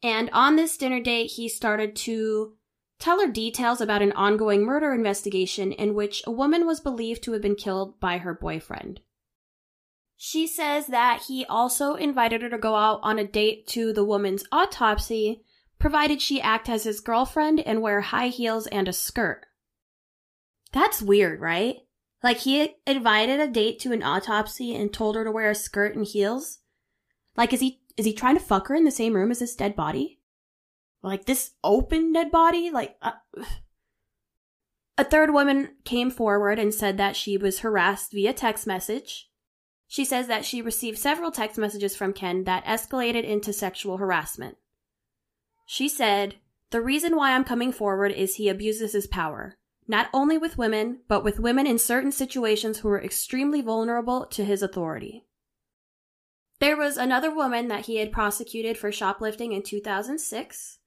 And 0.00 0.30
on 0.32 0.54
this 0.54 0.76
dinner 0.76 1.00
date, 1.00 1.32
he 1.32 1.48
started 1.48 1.96
to 1.96 2.52
tell 3.00 3.18
her 3.20 3.26
details 3.26 3.80
about 3.80 4.02
an 4.02 4.12
ongoing 4.12 4.62
murder 4.62 4.92
investigation 4.92 5.72
in 5.72 5.94
which 5.94 6.22
a 6.28 6.30
woman 6.30 6.64
was 6.64 6.78
believed 6.78 7.24
to 7.24 7.32
have 7.32 7.42
been 7.42 7.56
killed 7.56 7.98
by 7.98 8.18
her 8.18 8.34
boyfriend. 8.34 9.00
She 10.22 10.46
says 10.46 10.88
that 10.88 11.22
he 11.28 11.46
also 11.46 11.94
invited 11.94 12.42
her 12.42 12.50
to 12.50 12.58
go 12.58 12.74
out 12.74 13.00
on 13.02 13.18
a 13.18 13.26
date 13.26 13.66
to 13.68 13.90
the 13.90 14.04
woman's 14.04 14.44
autopsy, 14.52 15.40
provided 15.78 16.20
she 16.20 16.42
act 16.42 16.68
as 16.68 16.84
his 16.84 17.00
girlfriend 17.00 17.60
and 17.60 17.80
wear 17.80 18.02
high 18.02 18.28
heels 18.28 18.66
and 18.66 18.86
a 18.86 18.92
skirt. 18.92 19.46
That's 20.72 21.00
weird, 21.00 21.40
right? 21.40 21.76
Like 22.22 22.40
he 22.40 22.76
invited 22.86 23.40
a 23.40 23.48
date 23.48 23.78
to 23.78 23.92
an 23.92 24.02
autopsy 24.02 24.76
and 24.76 24.92
told 24.92 25.16
her 25.16 25.24
to 25.24 25.32
wear 25.32 25.48
a 25.48 25.54
skirt 25.54 25.96
and 25.96 26.04
heels. 26.04 26.58
Like 27.34 27.54
is 27.54 27.60
he 27.60 27.80
is 27.96 28.04
he 28.04 28.12
trying 28.12 28.36
to 28.36 28.44
fuck 28.44 28.68
her 28.68 28.74
in 28.74 28.84
the 28.84 28.90
same 28.90 29.14
room 29.14 29.30
as 29.30 29.38
this 29.38 29.56
dead 29.56 29.74
body? 29.74 30.20
Like 31.02 31.24
this 31.24 31.52
open 31.64 32.12
dead 32.12 32.30
body? 32.30 32.68
Like 32.70 32.96
uh, 33.00 33.12
a 34.98 35.04
third 35.04 35.32
woman 35.32 35.76
came 35.86 36.10
forward 36.10 36.58
and 36.58 36.74
said 36.74 36.98
that 36.98 37.16
she 37.16 37.38
was 37.38 37.60
harassed 37.60 38.12
via 38.12 38.34
text 38.34 38.66
message. 38.66 39.29
She 39.90 40.06
says 40.06 40.28
that 40.28 40.46
she 40.46 40.62
received 40.62 40.98
several 40.98 41.30
text 41.30 41.58
messages 41.58 41.94
from 41.94 42.14
Ken 42.14 42.44
that 42.44 42.64
escalated 42.64 43.24
into 43.24 43.52
sexual 43.52 43.96
harassment. 43.96 44.56
She 45.66 45.88
said, 45.88 46.36
"The 46.70 46.80
reason 46.80 47.16
why 47.16 47.32
I'm 47.32 47.44
coming 47.44 47.72
forward 47.72 48.12
is 48.12 48.36
he 48.36 48.48
abuses 48.48 48.92
his 48.92 49.06
power 49.06 49.58
not 49.90 50.08
only 50.14 50.38
with 50.38 50.56
women, 50.56 51.00
but 51.08 51.24
with 51.24 51.40
women 51.40 51.66
in 51.66 51.76
certain 51.76 52.12
situations 52.12 52.78
who 52.78 52.88
were 52.88 53.02
extremely 53.02 53.60
vulnerable 53.60 54.24
to 54.24 54.44
his 54.44 54.62
authority. 54.62 55.26
There 56.60 56.76
was 56.76 56.96
another 56.96 57.34
woman 57.34 57.66
that 57.66 57.86
he 57.86 57.96
had 57.96 58.12
prosecuted 58.12 58.78
for 58.78 58.92
shoplifting 58.92 59.50
in 59.50 59.64
2006. 59.64 60.78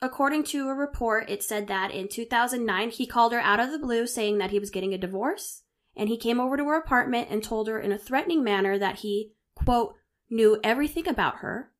According 0.00 0.44
to 0.44 0.70
a 0.70 0.74
report, 0.74 1.28
it 1.28 1.42
said 1.42 1.66
that 1.66 1.90
in 1.90 2.08
2009 2.08 2.88
he 2.88 3.06
called 3.06 3.34
her 3.34 3.40
out 3.40 3.60
of 3.60 3.70
the 3.70 3.78
blue 3.78 4.06
saying 4.06 4.38
that 4.38 4.52
he 4.52 4.58
was 4.58 4.70
getting 4.70 4.94
a 4.94 4.98
divorce, 4.98 5.62
and 5.96 6.08
he 6.08 6.16
came 6.16 6.40
over 6.40 6.56
to 6.56 6.64
her 6.64 6.76
apartment 6.76 7.28
and 7.30 7.42
told 7.42 7.68
her 7.68 7.80
in 7.80 7.92
a 7.92 7.98
threatening 7.98 8.44
manner 8.44 8.78
that 8.78 8.96
he, 8.96 9.32
quote, 9.54 9.94
knew 10.28 10.60
everything 10.62 11.08
about 11.08 11.36
her, 11.36 11.72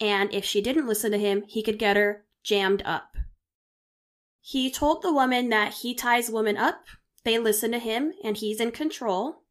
and 0.00 0.32
if 0.32 0.44
she 0.44 0.60
didn't 0.60 0.86
listen 0.86 1.10
to 1.12 1.18
him, 1.18 1.44
he 1.48 1.62
could 1.62 1.78
get 1.78 1.96
her 1.96 2.24
jammed 2.42 2.82
up. 2.84 3.16
He 4.40 4.70
told 4.70 5.02
the 5.02 5.12
woman 5.12 5.48
that 5.48 5.74
he 5.74 5.94
ties 5.94 6.30
women 6.30 6.56
up, 6.56 6.84
they 7.24 7.38
listen 7.38 7.72
to 7.72 7.78
him, 7.78 8.12
and 8.22 8.36
he's 8.36 8.60
in 8.60 8.70
control. 8.70 9.42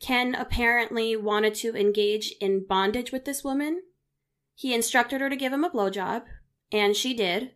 Ken 0.00 0.34
apparently 0.34 1.16
wanted 1.16 1.54
to 1.56 1.76
engage 1.76 2.32
in 2.40 2.66
bondage 2.66 3.12
with 3.12 3.24
this 3.24 3.44
woman. 3.44 3.82
He 4.54 4.74
instructed 4.74 5.20
her 5.20 5.30
to 5.30 5.36
give 5.36 5.52
him 5.52 5.64
a 5.64 5.70
blowjob, 5.70 6.24
and 6.72 6.96
she 6.96 7.14
did. 7.14 7.52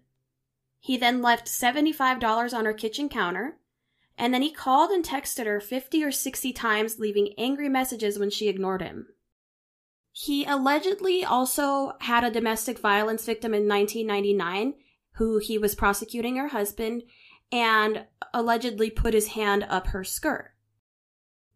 He 0.78 0.96
then 0.96 1.20
left 1.20 1.46
$75 1.46 2.54
on 2.54 2.64
her 2.64 2.72
kitchen 2.72 3.08
counter, 3.08 3.58
And 4.20 4.34
then 4.34 4.42
he 4.42 4.52
called 4.52 4.90
and 4.90 5.02
texted 5.02 5.46
her 5.46 5.60
50 5.60 6.04
or 6.04 6.12
60 6.12 6.52
times, 6.52 6.98
leaving 6.98 7.32
angry 7.38 7.70
messages 7.70 8.18
when 8.18 8.28
she 8.28 8.48
ignored 8.48 8.82
him. 8.82 9.06
He 10.12 10.44
allegedly 10.44 11.24
also 11.24 11.94
had 12.00 12.22
a 12.22 12.30
domestic 12.30 12.78
violence 12.78 13.24
victim 13.24 13.54
in 13.54 13.66
1999 13.66 14.74
who 15.14 15.38
he 15.38 15.56
was 15.56 15.74
prosecuting 15.74 16.36
her 16.36 16.48
husband 16.48 17.04
and 17.50 18.04
allegedly 18.34 18.90
put 18.90 19.14
his 19.14 19.28
hand 19.28 19.64
up 19.70 19.88
her 19.88 20.04
skirt. 20.04 20.52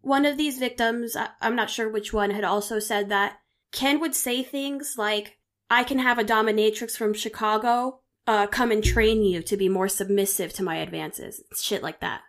One 0.00 0.24
of 0.24 0.38
these 0.38 0.58
victims, 0.58 1.16
I'm 1.42 1.56
not 1.56 1.68
sure 1.68 1.90
which 1.90 2.14
one, 2.14 2.30
had 2.30 2.44
also 2.44 2.78
said 2.78 3.10
that 3.10 3.40
Ken 3.72 4.00
would 4.00 4.14
say 4.14 4.42
things 4.42 4.94
like, 4.96 5.36
I 5.68 5.84
can 5.84 5.98
have 5.98 6.18
a 6.18 6.24
dominatrix 6.24 6.96
from 6.96 7.12
Chicago 7.12 8.00
uh, 8.26 8.46
come 8.46 8.70
and 8.70 8.82
train 8.82 9.22
you 9.22 9.42
to 9.42 9.56
be 9.58 9.68
more 9.68 9.88
submissive 9.88 10.54
to 10.54 10.62
my 10.62 10.76
advances. 10.76 11.42
Shit 11.54 11.82
like 11.82 12.00
that. 12.00 12.22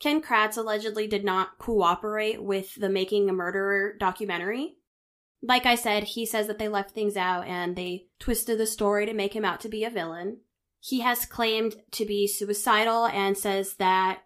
Ken 0.00 0.22
Kratz 0.22 0.56
allegedly 0.56 1.06
did 1.06 1.24
not 1.24 1.58
cooperate 1.58 2.42
with 2.42 2.74
the 2.76 2.88
Making 2.88 3.28
a 3.28 3.32
Murderer 3.32 3.94
documentary. 3.98 4.76
Like 5.42 5.66
I 5.66 5.74
said, 5.74 6.04
he 6.04 6.24
says 6.26 6.46
that 6.46 6.58
they 6.58 6.68
left 6.68 6.92
things 6.92 7.16
out 7.16 7.46
and 7.46 7.74
they 7.74 8.06
twisted 8.18 8.58
the 8.58 8.66
story 8.66 9.06
to 9.06 9.12
make 9.12 9.34
him 9.34 9.44
out 9.44 9.60
to 9.60 9.68
be 9.68 9.84
a 9.84 9.90
villain. 9.90 10.38
He 10.80 11.00
has 11.00 11.26
claimed 11.26 11.76
to 11.92 12.04
be 12.04 12.26
suicidal 12.26 13.06
and 13.06 13.36
says 13.36 13.74
that 13.74 14.20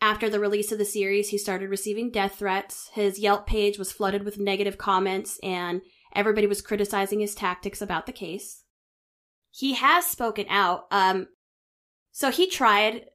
after 0.00 0.28
the 0.28 0.40
release 0.40 0.72
of 0.72 0.78
the 0.78 0.84
series, 0.84 1.28
he 1.28 1.38
started 1.38 1.70
receiving 1.70 2.10
death 2.10 2.36
threats. 2.36 2.90
His 2.94 3.20
Yelp 3.20 3.46
page 3.46 3.78
was 3.78 3.92
flooded 3.92 4.24
with 4.24 4.38
negative 4.38 4.76
comments 4.76 5.38
and 5.44 5.82
everybody 6.14 6.48
was 6.48 6.60
criticizing 6.60 7.20
his 7.20 7.36
tactics 7.36 7.80
about 7.80 8.06
the 8.06 8.12
case. 8.12 8.64
He 9.52 9.74
has 9.74 10.06
spoken 10.06 10.46
out. 10.48 10.86
Um, 10.90 11.28
so 12.10 12.30
he 12.32 12.48
tried 12.48 13.06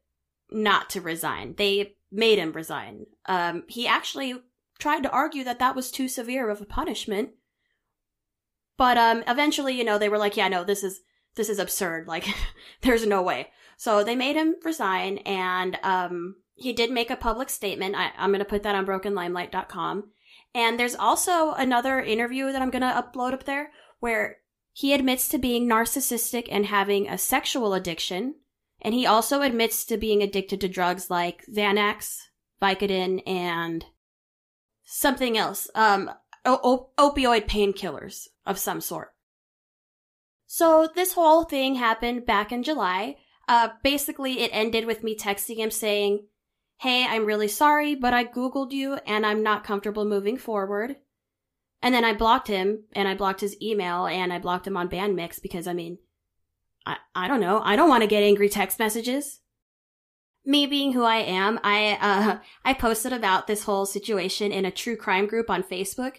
not 0.50 0.90
to 0.92 1.02
resign. 1.02 1.56
They 1.58 1.97
made 2.12 2.40
him 2.40 2.52
resign. 2.52 3.06
Um, 3.26 3.64
he 3.68 3.88
actually 3.88 4.36
tried 4.80 5.04
to 5.04 5.12
argue 5.12 5.44
that 5.44 5.60
that 5.60 5.76
was 5.76 5.92
too 5.92 6.08
severe 6.08 6.50
of 6.50 6.62
a 6.62 6.66
punishment. 6.66 7.30
But 8.78 8.98
um, 8.98 9.24
eventually, 9.28 9.74
you 9.74 9.84
know, 9.84 9.98
they 9.98 10.10
were 10.10 10.20
like, 10.20 10.38
"Yeah, 10.38 10.48
no, 10.48 10.64
this 10.64 10.84
is 10.84 11.02
this 11.36 11.50
is 11.50 11.60
absurd. 11.60 12.08
Like, 12.14 12.28
there's 12.82 13.06
no 13.06 13.22
way." 13.22 13.50
So 13.78 14.04
they 14.04 14.16
made 14.16 14.36
him 14.36 14.56
resign, 14.64 15.20
and 15.20 15.78
um, 15.84 16.36
he 16.56 16.74
did 16.74 16.92
make 16.92 17.12
a 17.12 17.16
public 17.16 17.50
statement. 17.50 17.96
I, 17.96 18.12
I'm 18.18 18.30
going 18.30 18.40
to 18.40 18.46
put 18.46 18.64
that 18.64 18.76
on 18.76 18.86
BrokenLimelight.com. 18.86 20.12
And 20.56 20.80
there's 20.80 20.96
also 20.96 21.54
another 21.54 22.02
interview 22.02 22.52
that 22.52 22.62
I'm 22.62 22.72
going 22.72 22.82
to 22.82 22.88
upload 22.88 23.34
up 23.34 23.44
there 23.44 23.72
where 24.00 24.38
he 24.74 24.94
admits 24.94 25.30
to 25.30 25.38
being 25.38 25.68
narcissistic 25.68 26.48
and 26.50 26.66
having 26.66 27.08
a 27.08 27.18
sexual 27.18 27.74
addiction. 27.74 28.36
And 28.88 28.94
he 28.94 29.06
also 29.06 29.41
admits 29.41 29.84
to 29.88 29.98
being 29.98 30.24
addicted 30.24 30.62
to 30.62 30.70
drugs 30.70 31.10
like 31.10 31.46
Xanax, 31.53 32.20
Vicodin, 32.62 33.22
and 33.27 33.84
something 34.86 35.38
else. 35.38 35.70
Um, 35.75 36.10
o- 36.46 36.91
opioid 36.98 37.50
painkillers 37.50 38.29
of 38.46 38.58
some 38.58 38.79
sort. 38.79 39.13
So 40.46 40.88
this 40.96 41.12
whole 41.12 41.44
thing 41.44 41.75
happened 41.75 42.25
back 42.25 42.53
in 42.53 42.63
July. 42.63 43.17
Uh, 43.50 43.72
basically 43.84 44.39
it 44.39 44.51
ended 44.53 44.86
with 44.86 45.03
me 45.03 45.17
texting 45.17 45.58
him 45.58 45.70
saying, 45.70 46.25
Hey, 46.77 47.06
I'm 47.06 47.25
really 47.25 47.50
sorry, 47.50 47.94
but 47.94 48.13
I 48.13 48.24
Googled 48.24 48.72
you 48.72 49.00
and 49.06 49.25
I'm 49.25 49.44
not 49.44 49.65
comfortable 49.65 50.06
moving 50.06 50.38
forward. 50.38 50.96
And 51.82 51.94
then 51.94 52.06
I 52.06 52.13
blocked 52.13 52.48
him 52.48 52.86
and 52.94 53.10
I 53.10 53.15
blocked 53.15 53.41
his 53.41 53.62
email 53.62 54.06
and 54.06 54.32
I 54.32 54.39
blocked 54.39 54.65
him 54.65 54.77
on 54.77 54.88
Bandmix 54.88 55.41
because 55.41 55.67
I 55.67 55.74
mean, 55.74 55.98
I, 56.88 56.98
I 57.16 57.28
don't 57.28 57.42
know. 57.42 57.62
I 57.64 57.76
don't 57.76 57.90
want 57.90 58.04
to 58.04 58.08
get 58.08 58.24
angry 58.24 58.50
text 58.50 58.80
messages 58.80 59.42
me 60.48 60.66
being 60.66 60.94
who 60.94 61.04
I 61.04 61.18
am, 61.18 61.60
I 61.62 61.98
uh 62.02 62.38
I 62.66 62.74
posted 62.74 63.14
about 63.14 63.46
this 63.46 63.64
whole 63.64 63.86
situation 63.86 64.52
in 64.52 64.66
a 64.66 64.72
true 64.72 64.96
crime 64.96 65.28
group 65.28 65.50
on 65.50 65.62
Facebook. 65.62 66.16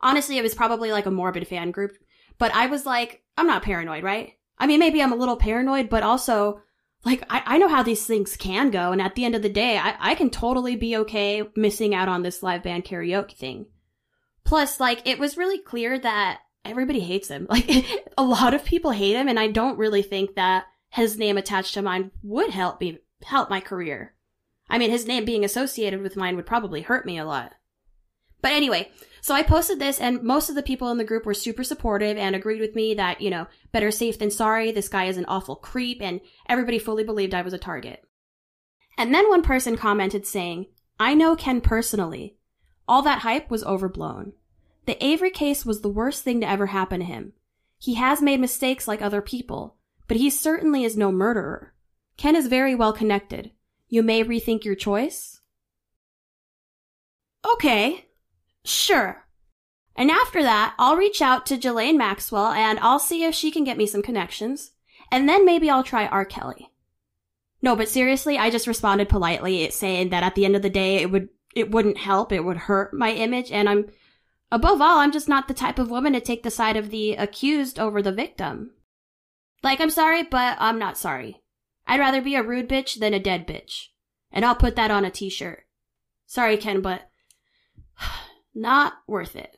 Honestly, 0.00 0.36
it 0.36 0.42
was 0.42 0.54
probably 0.54 0.90
like 0.90 1.06
a 1.06 1.10
morbid 1.10 1.46
fan 1.46 1.70
group, 1.70 1.96
but 2.36 2.52
I 2.52 2.66
was 2.66 2.84
like, 2.84 3.22
I'm 3.38 3.46
not 3.46 3.62
paranoid, 3.62 4.02
right? 4.02 4.32
I 4.58 4.66
mean, 4.66 4.80
maybe 4.80 5.00
I'm 5.00 5.12
a 5.12 5.16
little 5.16 5.36
paranoid, 5.36 5.88
but 5.88 6.02
also 6.02 6.62
like 7.04 7.22
I, 7.30 7.42
I 7.46 7.58
know 7.58 7.68
how 7.68 7.84
these 7.84 8.04
things 8.04 8.36
can 8.36 8.70
go, 8.70 8.90
and 8.90 9.00
at 9.00 9.14
the 9.14 9.24
end 9.24 9.36
of 9.36 9.42
the 9.42 9.48
day, 9.48 9.78
I, 9.78 9.94
I 10.00 10.14
can 10.16 10.30
totally 10.30 10.74
be 10.74 10.96
okay 10.96 11.44
missing 11.54 11.94
out 11.94 12.08
on 12.08 12.22
this 12.22 12.42
live 12.42 12.64
band 12.64 12.84
karaoke 12.84 13.36
thing. 13.36 13.66
Plus, 14.42 14.80
like, 14.80 15.06
it 15.06 15.18
was 15.18 15.36
really 15.36 15.58
clear 15.58 15.98
that 15.98 16.40
everybody 16.64 17.00
hates 17.00 17.28
him. 17.28 17.46
Like, 17.50 17.86
a 18.16 18.22
lot 18.22 18.54
of 18.54 18.64
people 18.64 18.90
hate 18.90 19.16
him, 19.16 19.28
and 19.28 19.38
I 19.38 19.48
don't 19.48 19.78
really 19.78 20.02
think 20.02 20.34
that 20.34 20.64
his 20.90 21.18
name 21.18 21.36
attached 21.36 21.74
to 21.74 21.82
mine 21.82 22.10
would 22.22 22.50
help 22.50 22.80
me 22.80 22.98
help 23.24 23.50
my 23.50 23.60
career. 23.60 24.14
I 24.68 24.78
mean, 24.78 24.90
his 24.90 25.06
name 25.06 25.24
being 25.24 25.44
associated 25.44 26.00
with 26.00 26.16
mine 26.16 26.36
would 26.36 26.46
probably 26.46 26.82
hurt 26.82 27.04
me 27.04 27.18
a 27.18 27.24
lot. 27.24 27.54
But 28.40 28.52
anyway, 28.52 28.90
so 29.20 29.34
I 29.34 29.42
posted 29.42 29.78
this 29.78 30.00
and 30.00 30.22
most 30.22 30.48
of 30.48 30.54
the 30.54 30.62
people 30.62 30.90
in 30.90 30.98
the 30.98 31.04
group 31.04 31.26
were 31.26 31.34
super 31.34 31.64
supportive 31.64 32.16
and 32.16 32.34
agreed 32.34 32.60
with 32.60 32.74
me 32.74 32.94
that, 32.94 33.20
you 33.20 33.30
know, 33.30 33.46
better 33.72 33.90
safe 33.90 34.18
than 34.18 34.30
sorry. 34.30 34.72
This 34.72 34.88
guy 34.88 35.04
is 35.04 35.18
an 35.18 35.26
awful 35.26 35.56
creep 35.56 36.00
and 36.00 36.20
everybody 36.48 36.78
fully 36.78 37.04
believed 37.04 37.34
I 37.34 37.42
was 37.42 37.52
a 37.52 37.58
target. 37.58 38.02
And 38.96 39.14
then 39.14 39.28
one 39.28 39.42
person 39.42 39.76
commented 39.76 40.26
saying, 40.26 40.66
I 40.98 41.14
know 41.14 41.36
Ken 41.36 41.60
personally. 41.60 42.36
All 42.88 43.02
that 43.02 43.20
hype 43.20 43.50
was 43.50 43.64
overblown. 43.64 44.32
The 44.86 45.02
Avery 45.04 45.30
case 45.30 45.64
was 45.66 45.80
the 45.80 45.88
worst 45.88 46.22
thing 46.22 46.40
to 46.40 46.48
ever 46.48 46.66
happen 46.66 47.00
to 47.00 47.06
him. 47.06 47.32
He 47.78 47.94
has 47.94 48.20
made 48.20 48.40
mistakes 48.40 48.86
like 48.86 49.02
other 49.02 49.22
people, 49.22 49.76
but 50.08 50.16
he 50.16 50.30
certainly 50.30 50.84
is 50.84 50.96
no 50.96 51.10
murderer. 51.10 51.74
Ken 52.16 52.36
is 52.36 52.46
very 52.46 52.74
well 52.74 52.92
connected. 52.92 53.52
You 53.88 54.02
may 54.02 54.22
rethink 54.22 54.64
your 54.64 54.74
choice? 54.74 55.40
Okay. 57.54 58.06
Sure. 58.64 59.26
And 59.96 60.10
after 60.10 60.42
that, 60.42 60.74
I'll 60.78 60.96
reach 60.96 61.20
out 61.22 61.46
to 61.46 61.56
Ghislaine 61.56 61.98
Maxwell 61.98 62.52
and 62.52 62.78
I'll 62.80 62.98
see 62.98 63.24
if 63.24 63.34
she 63.34 63.50
can 63.50 63.64
get 63.64 63.78
me 63.78 63.86
some 63.86 64.02
connections. 64.02 64.72
And 65.10 65.28
then 65.28 65.44
maybe 65.44 65.68
I'll 65.68 65.82
try 65.82 66.06
R. 66.06 66.24
Kelly. 66.24 66.70
No, 67.62 67.76
but 67.76 67.88
seriously, 67.88 68.38
I 68.38 68.50
just 68.50 68.66
responded 68.66 69.08
politely 69.08 69.70
saying 69.70 70.10
that 70.10 70.22
at 70.22 70.34
the 70.34 70.44
end 70.44 70.56
of 70.56 70.62
the 70.62 70.70
day, 70.70 70.96
it 70.96 71.10
would, 71.10 71.28
it 71.54 71.70
wouldn't 71.70 71.98
help. 71.98 72.32
It 72.32 72.44
would 72.44 72.56
hurt 72.56 72.94
my 72.94 73.12
image. 73.12 73.50
And 73.50 73.68
I'm, 73.68 73.90
above 74.50 74.80
all, 74.80 74.98
I'm 74.98 75.12
just 75.12 75.28
not 75.28 75.48
the 75.48 75.54
type 75.54 75.78
of 75.78 75.90
woman 75.90 76.12
to 76.12 76.20
take 76.20 76.42
the 76.42 76.50
side 76.50 76.76
of 76.76 76.90
the 76.90 77.14
accused 77.14 77.78
over 77.78 78.02
the 78.02 78.12
victim. 78.12 78.72
Like, 79.62 79.80
I'm 79.80 79.90
sorry, 79.90 80.22
but 80.22 80.56
I'm 80.58 80.78
not 80.78 80.98
sorry. 80.98 81.42
I'd 81.86 82.00
rather 82.00 82.22
be 82.22 82.34
a 82.34 82.42
rude 82.42 82.68
bitch 82.68 82.98
than 82.98 83.14
a 83.14 83.20
dead 83.20 83.46
bitch. 83.46 83.88
And 84.30 84.44
I'll 84.44 84.54
put 84.54 84.76
that 84.76 84.90
on 84.90 85.04
a 85.04 85.10
t-shirt. 85.10 85.64
Sorry, 86.26 86.56
Ken, 86.56 86.80
but 86.80 87.10
not 88.54 88.94
worth 89.06 89.36
it. 89.36 89.56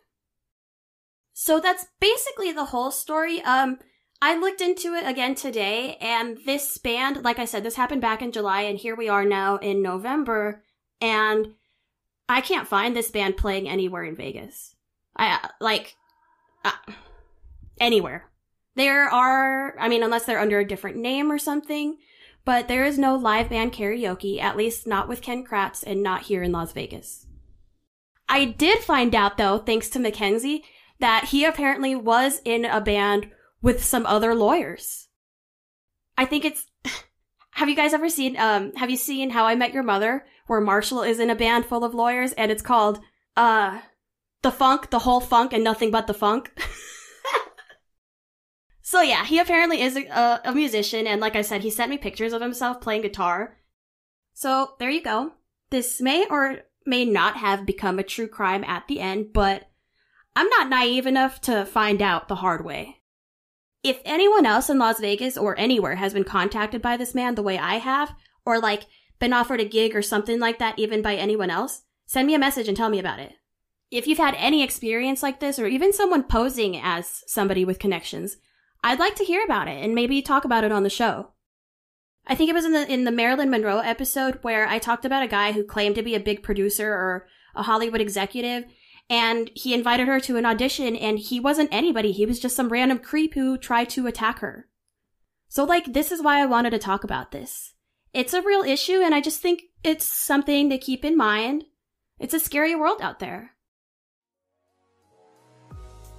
So 1.33 1.61
that's 1.61 1.87
basically 2.00 2.52
the 2.52 2.66
whole 2.66 2.90
story. 2.90 3.42
Um, 3.42 3.78
I 4.20 4.38
looked 4.38 4.61
into 4.61 4.94
it 4.94 5.05
again 5.05 5.35
today 5.35 5.96
and 6.00 6.38
this 6.46 6.78
band, 6.78 7.24
like 7.24 7.40
I 7.40 7.44
said, 7.44 7.64
this 7.64 7.74
happened 7.74 8.00
back 8.00 8.22
in 8.22 8.31
July 8.31 8.62
and 8.62 8.78
here 8.78 8.94
we 8.94 9.09
are 9.09 9.24
now 9.24 9.57
in 9.57 9.83
November 9.83 10.62
and 11.00 11.55
I 12.28 12.40
can't 12.40 12.68
find 12.68 12.94
this 12.94 13.11
band 13.11 13.37
playing 13.37 13.68
anywhere 13.68 14.05
in 14.05 14.14
Vegas. 14.14 14.76
I, 15.16 15.48
like, 15.61 15.96
uh, 16.64 16.72
anywhere. 17.81 18.31
There 18.75 19.05
are, 19.05 19.79
I 19.79 19.88
mean, 19.88 20.03
unless 20.03 20.25
they're 20.25 20.40
under 20.40 20.59
a 20.59 20.66
different 20.66 20.96
name 20.96 21.31
or 21.31 21.38
something, 21.38 21.98
but 22.44 22.68
there 22.68 22.85
is 22.85 22.98
no 22.98 23.14
live 23.16 23.51
band 23.51 23.72
karaoke, 23.72 24.40
at 24.40 24.57
least 24.57 24.87
not 24.87 25.09
with 25.09 25.22
Ken 25.22 25.44
Kratz 25.44 25.85
and 25.87 26.03
not 26.03 26.22
here 26.22 26.42
in 26.42 26.53
Las 26.53 26.72
Vegas. 26.72 27.27
I 28.29 28.46
did 28.46 28.79
find 28.79 29.14
out 29.14 29.37
though, 29.37 29.59
thanks 29.59 29.88
to 29.90 29.98
Mackenzie, 29.98 30.64
that 31.01 31.27
he 31.27 31.44
apparently 31.44 31.94
was 31.94 32.40
in 32.44 32.64
a 32.64 32.81
band 32.81 33.31
with 33.61 33.85
some 33.85 34.07
other 34.07 34.35
lawyers. 34.35 35.09
I 36.16 36.25
think 36.25 36.44
it's, 36.44 36.66
have 37.51 37.68
you 37.68 37.77
guys 37.77 37.92
ever 37.92 38.09
seen, 38.09 38.37
um, 38.38 38.72
have 38.77 38.90
you 38.90 38.96
seen 38.96 39.31
How 39.31 39.44
I 39.44 39.55
Met 39.55 39.75
Your 39.75 39.83
Mother, 39.83 40.25
where 40.46 40.61
Marshall 40.61 41.03
is 41.03 41.20
in 41.20 41.31
a 41.31 41.35
band 41.35 41.66
full 41.66 41.85
of 41.85 41.94
lawyers 41.94 42.33
and 42.33 42.51
it's 42.51 42.62
called, 42.62 43.01
uh, 43.37 43.81
The 44.42 44.50
Funk, 44.50 44.90
The 44.90 45.00
Whole 45.00 45.20
Funk 45.20 45.52
and 45.52 45.64
Nothing 45.64 45.90
But 45.90 46.07
the 46.07 46.14
Funk? 46.14 46.52
So 48.92 49.00
yeah, 49.00 49.24
he 49.24 49.38
apparently 49.38 49.81
is 49.81 49.96
a, 49.96 50.40
a, 50.44 50.52
musician, 50.52 51.07
and 51.07 51.18
like 51.18 51.35
I 51.35 51.40
said, 51.40 51.62
he 51.62 51.70
sent 51.70 51.88
me 51.88 51.96
pictures 51.96 52.35
of 52.35 52.42
himself 52.42 52.83
playing 52.83 53.00
guitar. 53.00 53.57
So 54.35 54.74
there 54.78 54.90
you 54.90 55.02
go. 55.02 55.33
This 55.70 55.98
may 56.00 56.26
or 56.28 56.64
may 56.85 57.07
not 57.07 57.38
have 57.38 57.64
become 57.64 57.98
a 57.98 58.02
true 58.02 58.28
crime 58.28 58.62
at 58.64 58.88
the 58.88 59.00
end, 59.00 59.33
but 59.33 59.70
I'm 60.37 60.48
not 60.48 60.68
naive 60.68 61.07
enough 61.07 61.40
to 61.42 61.64
find 61.64 62.02
out 62.02 62.28
the 62.28 62.35
hard 62.35 62.66
way. 62.66 62.98
If 63.83 64.00
anyone 64.05 64.44
else 64.44 64.68
in 64.68 64.78
Las 64.78 65.00
Vegas 65.00 65.38
or 65.38 65.59
anywhere 65.59 65.94
has 65.94 66.12
been 66.12 66.24
contacted 66.24 66.83
by 66.83 66.98
this 66.98 67.14
man 67.14 67.35
the 67.35 67.42
way 67.42 67.57
I 67.57 67.76
have, 67.76 68.14
or 68.44 68.61
like 68.61 68.83
been 69.18 69.33
offered 69.33 69.61
a 69.61 69.64
gig 69.64 69.96
or 69.96 70.02
something 70.02 70.38
like 70.38 70.59
that 70.59 70.78
even 70.78 71.00
by 71.00 71.14
anyone 71.14 71.48
else, 71.48 71.85
send 72.05 72.26
me 72.26 72.35
a 72.35 72.38
message 72.38 72.68
and 72.68 72.76
tell 72.76 72.90
me 72.90 72.98
about 72.98 73.20
it. 73.20 73.33
If 73.92 74.07
you've 74.07 74.16
had 74.16 74.35
any 74.38 74.62
experience 74.62 75.22
like 75.22 75.38
this, 75.38 75.59
or 75.59 75.66
even 75.66 75.92
someone 75.92 76.22
posing 76.22 76.78
as 76.78 77.22
somebody 77.26 77.62
with 77.62 77.78
connections, 77.78 78.38
I'd 78.83 78.98
like 78.98 79.14
to 79.16 79.24
hear 79.24 79.44
about 79.44 79.68
it 79.68 79.85
and 79.85 79.94
maybe 79.94 80.22
talk 80.22 80.46
about 80.46 80.64
it 80.64 80.72
on 80.72 80.83
the 80.83 80.88
show. 80.88 81.33
I 82.26 82.35
think 82.35 82.48
it 82.48 82.55
was 82.55 82.64
in 82.64 82.72
the 82.72 82.90
in 82.90 83.05
the 83.05 83.12
Marilyn 83.12 83.50
Monroe 83.50 83.81
episode 83.81 84.38
where 84.40 84.66
I 84.66 84.78
talked 84.78 85.05
about 85.05 85.22
a 85.22 85.28
guy 85.28 85.52
who 85.52 85.62
claimed 85.62 85.96
to 85.96 86.02
be 86.02 86.14
a 86.14 86.20
big 86.20 86.42
producer 86.42 86.90
or 86.90 87.26
a 87.55 87.64
Hollywood 87.64 88.00
executive 88.00 88.64
and 89.11 89.50
he 89.55 89.74
invited 89.74 90.07
her 90.07 90.20
to 90.20 90.38
an 90.38 90.46
audition 90.46 90.96
and 90.96 91.18
he 91.18 91.38
wasn't 91.38 91.68
anybody. 91.70 92.12
He 92.12 92.24
was 92.24 92.40
just 92.40 92.57
some 92.57 92.70
random 92.70 92.98
creep 92.98 93.35
who 93.35 93.59
tried 93.59 93.90
to 93.90 94.07
attack 94.07 94.38
her. 94.38 94.68
So 95.48 95.64
like 95.64 95.92
this 95.92 96.11
is 96.11 96.22
why 96.22 96.40
I 96.40 96.46
wanted 96.46 96.70
to 96.70 96.78
talk 96.78 97.05
about 97.05 97.31
this. 97.31 97.74
It's 98.14 98.33
a 98.33 98.40
real 98.40 98.62
issue 98.62 99.02
and 99.05 99.14
I 99.14 99.20
just 99.20 99.42
think 99.42 99.62
it's 99.85 100.07
something 100.07 100.70
to 100.70 100.78
keep 100.78 101.05
in 101.05 101.14
mind. 101.14 101.64
It's 102.18 102.35
a 102.35 102.40
scary 102.40 102.74
world 102.74 103.02
out 103.02 103.18
there. 103.18 103.52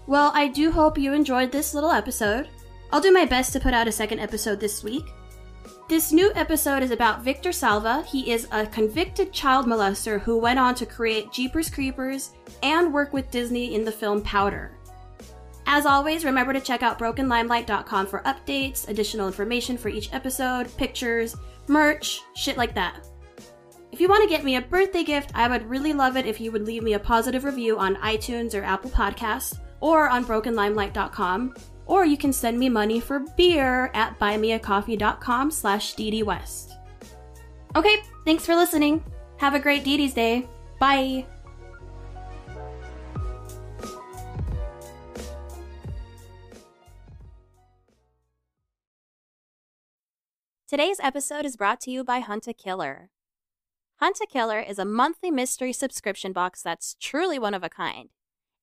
Well, 0.05 0.31
I 0.35 0.47
do 0.47 0.69
hope 0.69 0.97
you 0.97 1.13
enjoyed 1.13 1.51
this 1.51 1.73
little 1.73 1.91
episode. 1.91 2.49
I'll 2.91 2.99
do 2.99 3.13
my 3.13 3.25
best 3.25 3.53
to 3.53 3.59
put 3.59 3.73
out 3.73 3.87
a 3.87 3.91
second 3.91 4.19
episode 4.19 4.59
this 4.59 4.83
week. 4.83 5.05
This 5.87 6.11
new 6.11 6.31
episode 6.35 6.83
is 6.83 6.91
about 6.91 7.23
Victor 7.23 7.51
Salva. 7.51 8.03
He 8.03 8.31
is 8.31 8.47
a 8.51 8.67
convicted 8.67 9.31
child 9.31 9.65
molester 9.65 10.19
who 10.19 10.37
went 10.37 10.59
on 10.59 10.75
to 10.75 10.85
create 10.85 11.31
Jeepers 11.31 11.69
Creepers 11.69 12.31
and 12.63 12.93
work 12.93 13.13
with 13.13 13.31
Disney 13.31 13.75
in 13.75 13.85
the 13.85 13.91
film 13.91 14.21
Powder. 14.21 14.71
As 15.65 15.85
always, 15.85 16.25
remember 16.25 16.51
to 16.51 16.59
check 16.59 16.83
out 16.83 16.99
brokenlimelight.com 16.99 18.07
for 18.07 18.19
updates, 18.21 18.89
additional 18.89 19.27
information 19.27 19.77
for 19.77 19.87
each 19.87 20.13
episode, 20.13 20.75
pictures, 20.77 21.35
merch, 21.67 22.21
shit 22.35 22.57
like 22.57 22.75
that. 22.75 23.07
If 23.93 24.01
you 24.01 24.09
want 24.09 24.23
to 24.23 24.29
get 24.29 24.43
me 24.43 24.57
a 24.57 24.61
birthday 24.61 25.03
gift, 25.03 25.31
I 25.33 25.47
would 25.47 25.69
really 25.69 25.93
love 25.93 26.17
it 26.17 26.25
if 26.25 26.41
you 26.41 26.51
would 26.51 26.65
leave 26.65 26.83
me 26.83 26.93
a 26.93 26.99
positive 26.99 27.45
review 27.45 27.77
on 27.77 27.95
iTunes 27.97 28.59
or 28.59 28.63
Apple 28.63 28.89
Podcasts 28.89 29.59
or 29.84 30.08
on 30.08 30.24
brokenlimelight.com, 30.24 31.54
or 31.88 32.06
you 32.06 32.15
can 32.15 32.32
send 32.32 32.58
me 32.58 32.69
money 32.69 33.02
for 33.02 33.19
beer 33.36 33.91
at 33.93 34.17
buymeacoffee.com 34.17 35.52
slash 35.52 35.96
ddwest. 35.96 36.72
Okay, 37.76 37.98
thanks 38.24 38.46
for 38.46 38.56
listening. 38.56 39.04
Have 39.38 39.56
a 39.56 39.60
great 39.60 39.84
Didi's 39.84 40.13
Day. 40.13 40.48
Bye. 40.80 41.26
Today's 50.65 51.00
episode 51.02 51.46
is 51.46 51.58
brought 51.58 51.82
to 51.82 51.91
you 51.91 52.06
by 52.06 52.22
Hunt 52.22 52.48
a 52.48 52.54
Killer. 52.54 53.10
Hunt 53.98 54.19
a 54.24 54.26
Killer 54.26 54.62
is 54.62 54.80
a 54.80 54.86
monthly 54.86 55.30
mystery 55.30 55.74
subscription 55.74 56.32
box 56.32 56.62
that's 56.62 56.96
truly 57.02 57.38
one 57.38 57.54
of 57.54 57.63
a 57.63 57.69
kind. 57.69 58.10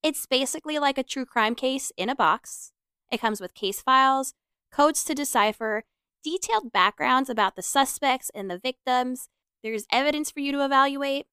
It's 0.03 0.25
basically 0.27 0.79
like 0.79 0.97
a 0.97 1.03
true 1.03 1.27
crime 1.27 1.55
case 1.55 1.93
in 1.97 2.09
a 2.09 2.15
box. 2.15 2.73
It 3.13 3.21
comes 3.21 3.41
with 3.41 3.55
case 3.55 3.83
files, 3.83 4.35
codes 4.73 5.05
to 5.05 5.15
decipher, 5.15 5.85
detailed 6.25 6.73
backgrounds 6.73 7.29
about 7.29 7.57
the 7.57 7.63
suspects 7.63 8.31
and 8.35 8.51
the 8.51 8.59
victims. 8.59 9.29
There's 9.63 9.87
evidence 9.93 10.31
for 10.31 10.41
you 10.41 10.53
to 10.53 10.65
evaluate. 10.65 11.27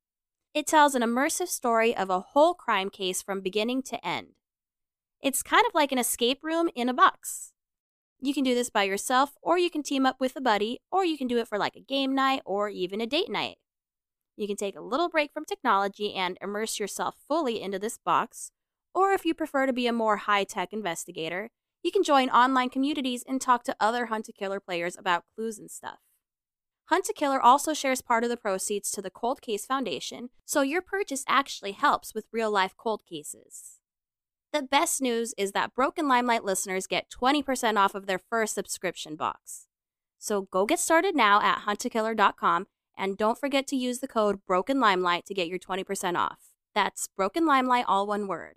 It 0.54 0.68
tells 0.68 0.96
an 0.96 1.02
immersive 1.02 1.48
story 1.48 1.96
of 1.96 2.10
a 2.10 2.20
whole 2.20 2.54
crime 2.54 2.90
case 2.90 3.22
from 3.22 3.42
beginning 3.42 3.84
to 3.84 4.06
end. 4.06 4.30
It's 5.22 5.44
kind 5.44 5.66
of 5.66 5.74
like 5.74 5.92
an 5.92 5.98
escape 5.98 6.44
room 6.44 6.70
in 6.76 6.90
a 6.90 6.94
box. 6.94 7.54
You 8.20 8.34
can 8.34 8.44
do 8.44 8.56
this 8.56 8.70
by 8.70 8.84
yourself, 8.84 9.34
or 9.42 9.58
you 9.58 9.70
can 9.70 9.84
team 9.84 10.06
up 10.06 10.20
with 10.20 10.36
a 10.36 10.42
buddy, 10.42 10.80
or 10.92 11.06
you 11.06 11.18
can 11.18 11.28
do 11.28 11.38
it 11.38 11.48
for 11.48 11.58
like 11.58 11.76
a 11.76 11.82
game 11.82 12.16
night 12.16 12.42
or 12.46 12.70
even 12.70 13.00
a 13.00 13.06
date 13.06 13.30
night. 13.30 13.58
You 14.38 14.46
can 14.48 14.56
take 14.56 14.76
a 14.78 14.82
little 14.82 15.10
break 15.10 15.34
from 15.34 15.46
technology 15.46 16.14
and 16.14 16.38
immerse 16.42 16.80
yourself 16.80 17.16
fully 17.28 17.60
into 17.60 17.80
this 17.80 17.98
box, 17.98 18.52
or 18.94 19.12
if 19.12 19.26
you 19.26 19.34
prefer 19.34 19.66
to 19.66 19.74
be 19.74 19.88
a 19.88 19.94
more 19.94 20.18
high 20.18 20.44
tech 20.44 20.72
investigator, 20.72 21.50
you 21.84 21.92
can 21.92 22.04
join 22.04 22.30
online 22.30 22.70
communities 22.70 23.24
and 23.28 23.42
talk 23.42 23.64
to 23.64 23.76
other 23.80 24.06
Hunt 24.06 24.30
a 24.30 24.32
Killer 24.32 24.60
players 24.60 24.96
about 24.96 25.24
clues 25.36 25.58
and 25.58 25.72
stuff. 25.72 25.98
Hunt 26.86 27.10
a 27.10 27.14
Killer 27.14 27.42
also 27.42 27.74
shares 27.74 28.02
part 28.02 28.24
of 28.24 28.30
the 28.30 28.38
proceeds 28.38 28.92
to 28.92 29.02
the 29.02 29.10
Cold 29.10 29.42
Case 29.42 29.66
Foundation, 29.66 30.30
so 30.46 30.62
your 30.62 30.82
purchase 30.82 31.26
actually 31.28 31.72
helps 31.72 32.14
with 32.14 32.28
real 32.32 32.52
life 32.52 32.76
cold 32.78 33.02
cases. 33.10 33.80
The 34.54 34.62
best 34.62 35.02
news 35.02 35.34
is 35.36 35.52
that 35.54 35.74
Broken 35.74 36.08
Limelight 36.08 36.44
listeners 36.44 36.86
get 36.86 37.10
20% 37.10 37.78
off 37.78 37.96
of 37.96 38.06
their 38.06 38.20
first 38.20 38.54
subscription 38.54 39.16
box. 39.16 39.66
So 40.20 40.44
go 40.44 40.66
get 40.66 40.80
started 40.80 41.16
now 41.16 41.42
at 41.42 41.64
huntakiller.com 41.66 42.68
and 42.98 43.18
don't 43.18 43.40
forget 43.40 43.68
to 43.68 43.76
use 43.76 44.00
the 44.00 44.08
code 44.08 44.40
Broken 44.46 44.80
Limelight 44.80 45.26
to 45.28 45.34
get 45.34 45.48
your 45.48 45.60
20% 45.60 46.18
off. 46.18 46.40
That's 46.74 47.08
Broken 47.16 47.46
Limelight, 47.46 47.86
all 47.88 48.08
one 48.08 48.28
word. 48.28 48.56